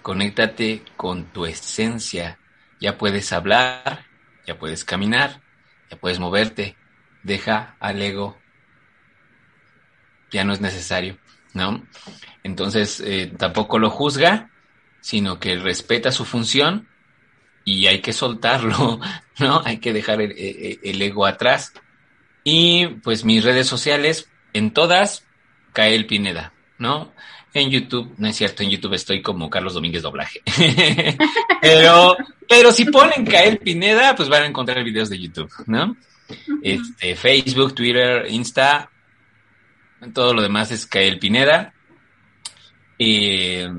[0.01, 2.39] Conéctate con tu esencia.
[2.81, 4.05] Ya puedes hablar,
[4.45, 5.41] ya puedes caminar,
[5.89, 6.75] ya puedes moverte.
[7.23, 8.37] Deja al ego.
[10.31, 11.17] Ya no es necesario,
[11.53, 11.85] ¿no?
[12.43, 14.49] Entonces eh, tampoco lo juzga,
[14.99, 16.89] sino que respeta su función
[17.63, 18.99] y hay que soltarlo,
[19.39, 19.61] ¿no?
[19.63, 20.33] Hay que dejar el,
[20.83, 21.73] el ego atrás
[22.43, 25.25] y pues mis redes sociales, en todas,
[25.73, 27.13] Kael Pineda, ¿no?
[27.53, 30.41] En YouTube, no es cierto, en YouTube estoy como Carlos Domínguez Doblaje.
[31.61, 32.15] pero,
[32.47, 35.97] pero si ponen Kael Pineda, pues van a encontrar videos de YouTube, ¿no?
[36.61, 38.89] Este, Facebook, Twitter, Insta,
[40.13, 41.73] todo lo demás es Kael Pineda.
[42.97, 43.69] Eh,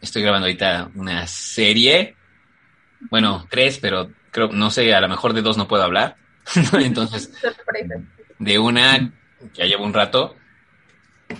[0.00, 2.16] estoy grabando ahorita una serie.
[3.10, 6.16] Bueno, tres, pero creo, no sé, a lo mejor de dos no puedo hablar.
[6.72, 7.32] Entonces,
[8.38, 9.12] de una,
[9.54, 10.36] ya llevo un rato,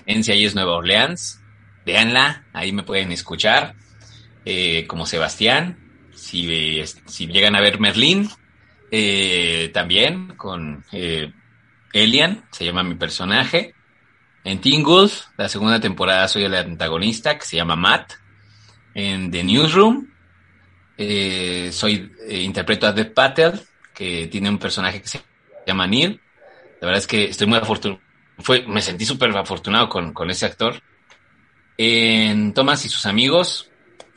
[0.07, 1.41] en Nueva Orleans,
[1.85, 3.75] véanla, ahí me pueden escuchar,
[4.45, 5.79] eh, como Sebastián,
[6.15, 8.29] si, si llegan a ver Merlín,
[8.91, 11.33] eh, también con eh,
[11.93, 13.75] Elian, se llama mi personaje.
[14.45, 14.85] En Teen
[15.37, 18.15] la segunda temporada soy el antagonista, que se llama Matt.
[18.95, 20.09] En The Newsroom,
[21.71, 23.61] soy, interpreto a Death Patel,
[23.95, 25.23] que tiene un personaje que se
[25.67, 26.21] llama Neil.
[26.81, 28.08] La verdad es que estoy muy afortunado.
[28.39, 30.81] Fue, me sentí súper afortunado con, con, ese actor.
[31.77, 33.71] En Thomas y sus amigos,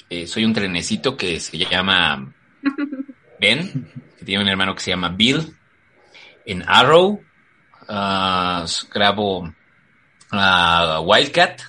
[0.09, 2.33] eh, soy un trenecito que se llama
[3.39, 5.55] Ben, que tiene un hermano que se llama Bill.
[6.45, 7.21] En Arrow,
[7.87, 9.53] uh, grabo
[10.31, 11.61] a Wildcat.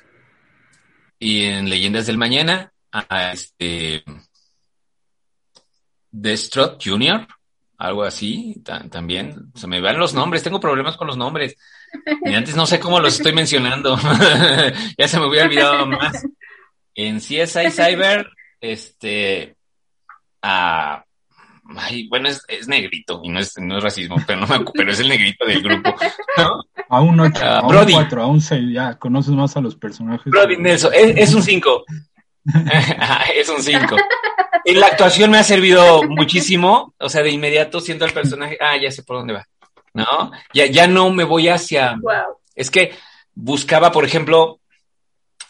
[1.18, 4.05] Y en Leyendas del Mañana, a este
[6.11, 7.26] Destrot Jr.,
[7.83, 9.51] algo así, también.
[9.57, 11.57] Se me van los nombres, tengo problemas con los nombres.
[12.24, 13.99] Y antes no sé cómo los estoy mencionando.
[14.99, 16.24] ya se me hubiera olvidado más.
[16.95, 18.30] En CSI Cyber,
[18.61, 19.57] este,
[20.43, 21.05] ah,
[22.09, 25.45] bueno, es, negrito y no es, no es racismo, pero, no pero es el negrito
[25.45, 25.93] del grupo.
[26.89, 29.74] A un 8, ah, a un 4, a un 6, ya conoces más a los
[29.74, 30.30] personajes.
[30.30, 31.85] Brody Nelson, es, es un 5.
[33.35, 33.97] es un 5
[34.64, 36.94] en la actuación me ha servido muchísimo.
[36.98, 39.46] O sea, de inmediato siento al personaje, ah, ya sé por dónde va.
[39.94, 40.30] ¿No?
[40.54, 41.96] Ya, ya no me voy hacia.
[42.54, 42.92] Es que
[43.34, 44.60] buscaba, por ejemplo,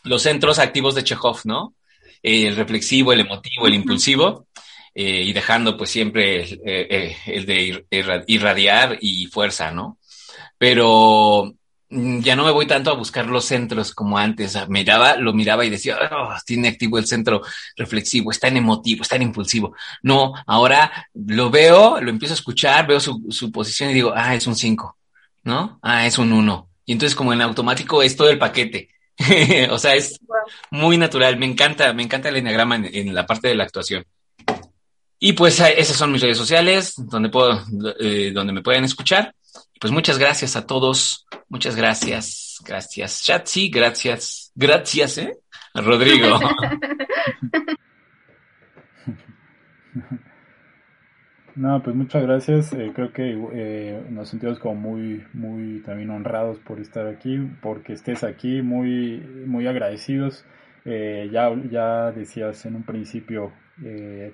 [0.04, 1.74] los centros activos de Chekhov, ¿no?
[2.22, 4.46] El reflexivo, el emotivo, el impulsivo,
[4.94, 9.98] eh, y dejando pues siempre el, eh, eh, de irradiar y fuerza, ¿no?
[10.58, 11.54] Pero
[11.92, 14.56] ya no me voy tanto a buscar los centros como antes.
[14.68, 17.42] Miraba, lo miraba y decía, oh, tiene activo el centro
[17.76, 19.74] reflexivo, está en emotivo, está en impulsivo.
[20.02, 24.34] No, ahora lo veo, lo empiezo a escuchar, veo su, su posición y digo, ah,
[24.34, 24.96] es un 5,
[25.44, 25.78] ¿no?
[25.82, 26.68] Ah, es un 1.
[26.86, 28.88] Y entonces como en automático es todo el paquete.
[29.70, 30.18] o sea, es
[30.70, 31.38] muy natural.
[31.38, 34.04] Me encanta, me encanta el enneagrama en, la parte de la actuación.
[35.18, 37.62] Y pues esas son mis redes sociales, donde puedo,
[38.00, 39.34] eh, donde me pueden escuchar.
[39.82, 45.36] Pues muchas gracias a todos, muchas gracias, gracias Chatsi, gracias, gracias, ¿eh?
[45.74, 46.38] Rodrigo.
[51.54, 52.72] No, pues muchas gracias.
[52.72, 57.92] Eh, creo que eh, nos sentimos como muy, muy también honrados por estar aquí, porque
[57.92, 60.46] estés aquí, muy, muy agradecidos.
[60.86, 63.52] Eh, ya, ya decías en un principio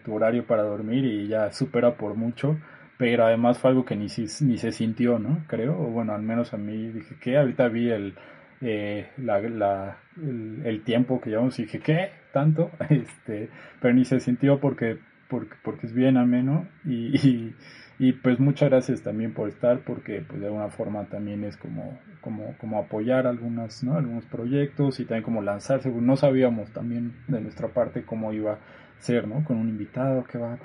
[0.04, 2.56] tu horario para dormir y ya supera por mucho
[2.98, 5.44] pero además fue algo que ni, ni se sintió, ¿no?
[5.46, 8.14] Creo, o bueno, al menos a mí dije que ahorita vi el,
[8.60, 12.10] eh, la, el, tiempo que llevamos y dije, ¿qué?
[12.32, 12.70] ¿Tanto?
[12.90, 13.48] Este,
[13.80, 17.54] pero ni se sintió porque porque, porque es bien ameno y,
[17.98, 21.98] y, pues muchas gracias también por estar porque pues de alguna forma también es como,
[22.22, 23.96] como, como apoyar algunas, ¿no?
[23.96, 28.58] algunos proyectos y también como lanzarse, no sabíamos también de nuestra parte cómo iba a
[28.98, 29.44] ser, ¿no?
[29.44, 30.58] Con un invitado, qué va,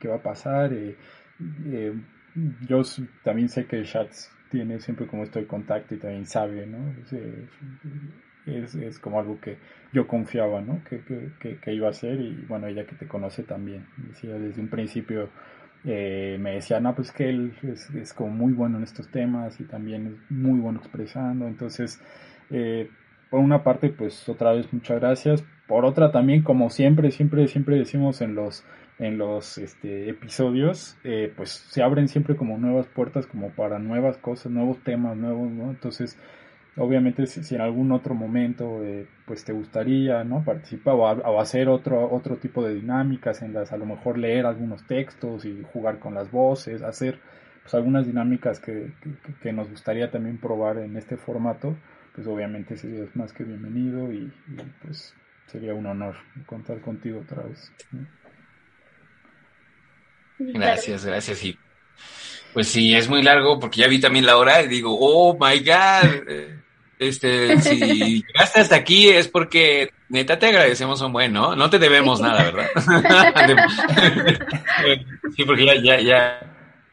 [0.00, 0.72] qué va a pasar.
[0.72, 0.96] Eh,
[1.66, 1.94] eh,
[2.68, 2.82] yo
[3.22, 6.78] también sé que Chats tiene siempre como estoy contacto y también sabe, ¿no?
[8.46, 9.58] Es, es, como algo que
[9.92, 10.82] yo confiaba, ¿no?
[10.84, 11.02] Que,
[11.40, 13.86] que, que, iba a ser y bueno, ella que te conoce también.
[13.96, 15.30] Decía desde un principio,
[15.84, 19.58] eh, me decía, no, pues que él es, es, como muy bueno en estos temas
[19.60, 21.48] y también es muy bueno expresando.
[21.48, 22.00] Entonces,
[22.50, 22.88] eh,
[23.30, 25.44] por una parte, pues otra vez muchas gracias.
[25.66, 28.64] Por otra también, como siempre, siempre, siempre decimos en los
[28.98, 34.16] en los este, episodios, eh, pues se abren siempre como nuevas puertas, como para nuevas
[34.16, 35.70] cosas, nuevos temas, nuevos, ¿no?
[35.70, 36.18] Entonces,
[36.76, 40.44] obviamente, si, en algún otro momento, eh, pues te gustaría, ¿no?
[40.44, 44.86] Participar o, hacer otro, otro tipo de dinámicas en las, a lo mejor leer algunos
[44.86, 47.18] textos y jugar con las voces, hacer
[47.62, 48.92] pues algunas dinámicas que,
[49.42, 51.74] que, nos gustaría también probar en este formato,
[52.16, 54.32] pues obviamente serías más que bienvenido y,
[54.82, 55.14] pues
[55.46, 57.70] sería un honor contar contigo otra vez.
[60.38, 61.44] Gracias, gracias.
[61.44, 61.58] Y
[62.54, 65.60] pues sí, es muy largo porque ya vi también la hora y digo, oh my
[65.60, 66.26] God.
[66.98, 71.54] Este, si llegaste hasta aquí es porque neta te agradecemos un buen, ¿no?
[71.54, 72.70] No te debemos nada, ¿verdad?
[75.36, 76.40] sí, porque ya, ya, ya,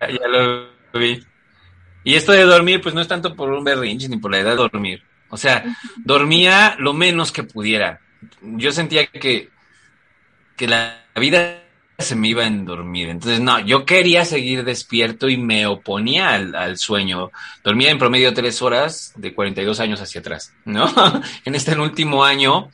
[0.01, 0.67] ya lo
[0.99, 1.26] vi.
[2.03, 4.51] Y esto de dormir, pues no es tanto por un berrinche ni por la edad
[4.51, 5.12] de dormir.
[5.34, 5.64] O sea,
[5.98, 8.00] dormía lo menos que pudiera.
[8.44, 9.50] Yo sentía que,
[10.56, 11.64] que la vida
[11.98, 13.10] se me iba a dormir.
[13.10, 17.32] Entonces, no, yo quería seguir despierto y me oponía al, sueño.
[17.64, 20.86] Dormía en promedio tres horas de 42 años hacia atrás, ¿no?
[21.46, 22.70] en este último año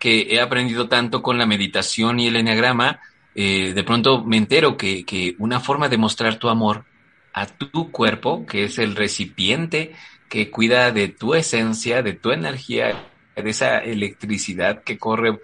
[0.00, 2.98] que he aprendido tanto con la meditación y el enneagrama,
[3.36, 6.84] eh, de pronto me entero que, que una forma de mostrar tu amor
[7.32, 9.94] a tu cuerpo, que es el recipiente
[10.32, 13.04] que cuida de tu esencia, de tu energía,
[13.36, 15.38] de esa electricidad que corre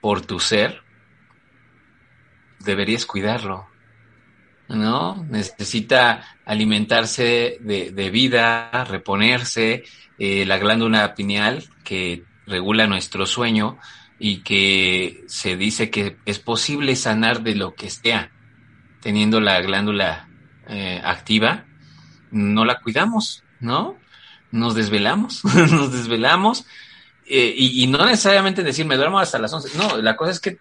[0.00, 0.80] por tu ser,
[2.60, 3.68] deberías cuidarlo,
[4.70, 5.22] ¿no?
[5.28, 9.84] Necesita alimentarse de, vida, reponerse,
[10.18, 13.76] eh, la glándula pineal que regula nuestro sueño
[14.18, 18.30] y que se dice que es posible sanar de lo que esté
[19.02, 20.26] teniendo la glándula
[20.68, 21.66] eh, activa,
[22.30, 24.00] no la cuidamos, ¿no?
[24.52, 26.66] Nos desvelamos, nos desvelamos
[27.26, 30.58] eh, y, no necesariamente decir me duermo hasta las 11, no, la cosa es que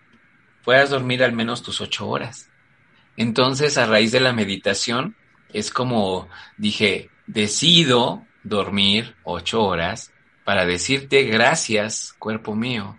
[0.63, 2.49] puedas dormir al menos tus ocho horas.
[3.17, 5.15] Entonces, a raíz de la meditación,
[5.51, 10.13] es como dije, decido dormir ocho horas
[10.45, 12.97] para decirte gracias, cuerpo mío.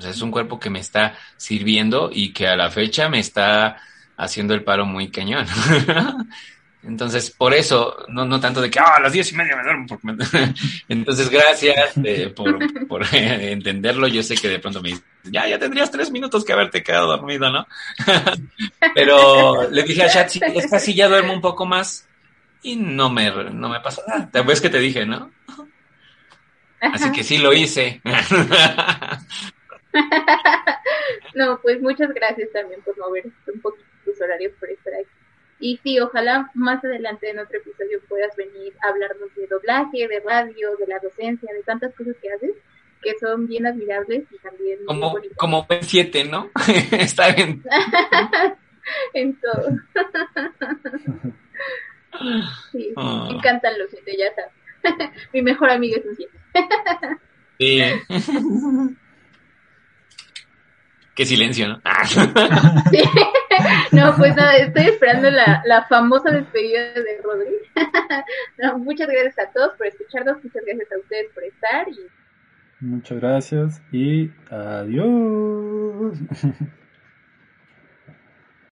[0.00, 3.82] es un cuerpo que me está sirviendo y que a la fecha me está
[4.16, 5.46] haciendo el paro muy cañón.
[6.82, 9.62] Entonces, por eso, no, no tanto de que ah, a las diez y media me
[9.62, 9.86] duermo.
[10.88, 12.58] Entonces, gracias eh, por,
[13.12, 14.08] entenderlo.
[14.08, 17.08] Yo sé que de pronto me dices, ya, ya tendrías tres minutos que haberte quedado
[17.08, 17.66] dormido, ¿no?
[18.94, 22.08] Pero le dije a Chat, es casi ya duermo un poco más
[22.62, 24.42] y no me, no me pasa nada.
[24.42, 25.30] Ves que te dije, ¿no?
[26.80, 28.00] Así que sí lo hice.
[31.34, 35.19] no, pues muchas gracias también por mover un poquito tus horarios por estar aquí.
[35.60, 40.20] Y sí, ojalá más adelante en otro episodio puedas venir a hablarnos de doblaje, de
[40.20, 42.56] radio, de la docencia, de tantas cosas que haces
[43.02, 46.50] que son bien admirables y también como como siete, ¿no?
[46.92, 47.62] Está bien.
[49.14, 49.70] en todo.
[52.72, 53.28] sí, ah.
[53.30, 54.52] me encantan los siete, ya sabes.
[55.32, 56.38] Mi mejor amigo es un siete.
[57.58, 57.82] sí.
[61.14, 61.80] Qué silencio, ¿no?
[63.92, 67.56] No, pues nada, estoy esperando la, la famosa despedida de Rodri.
[68.58, 71.98] no, muchas gracias a todos por escucharnos, muchas gracias a ustedes por estar y
[72.80, 76.16] Muchas gracias y adiós.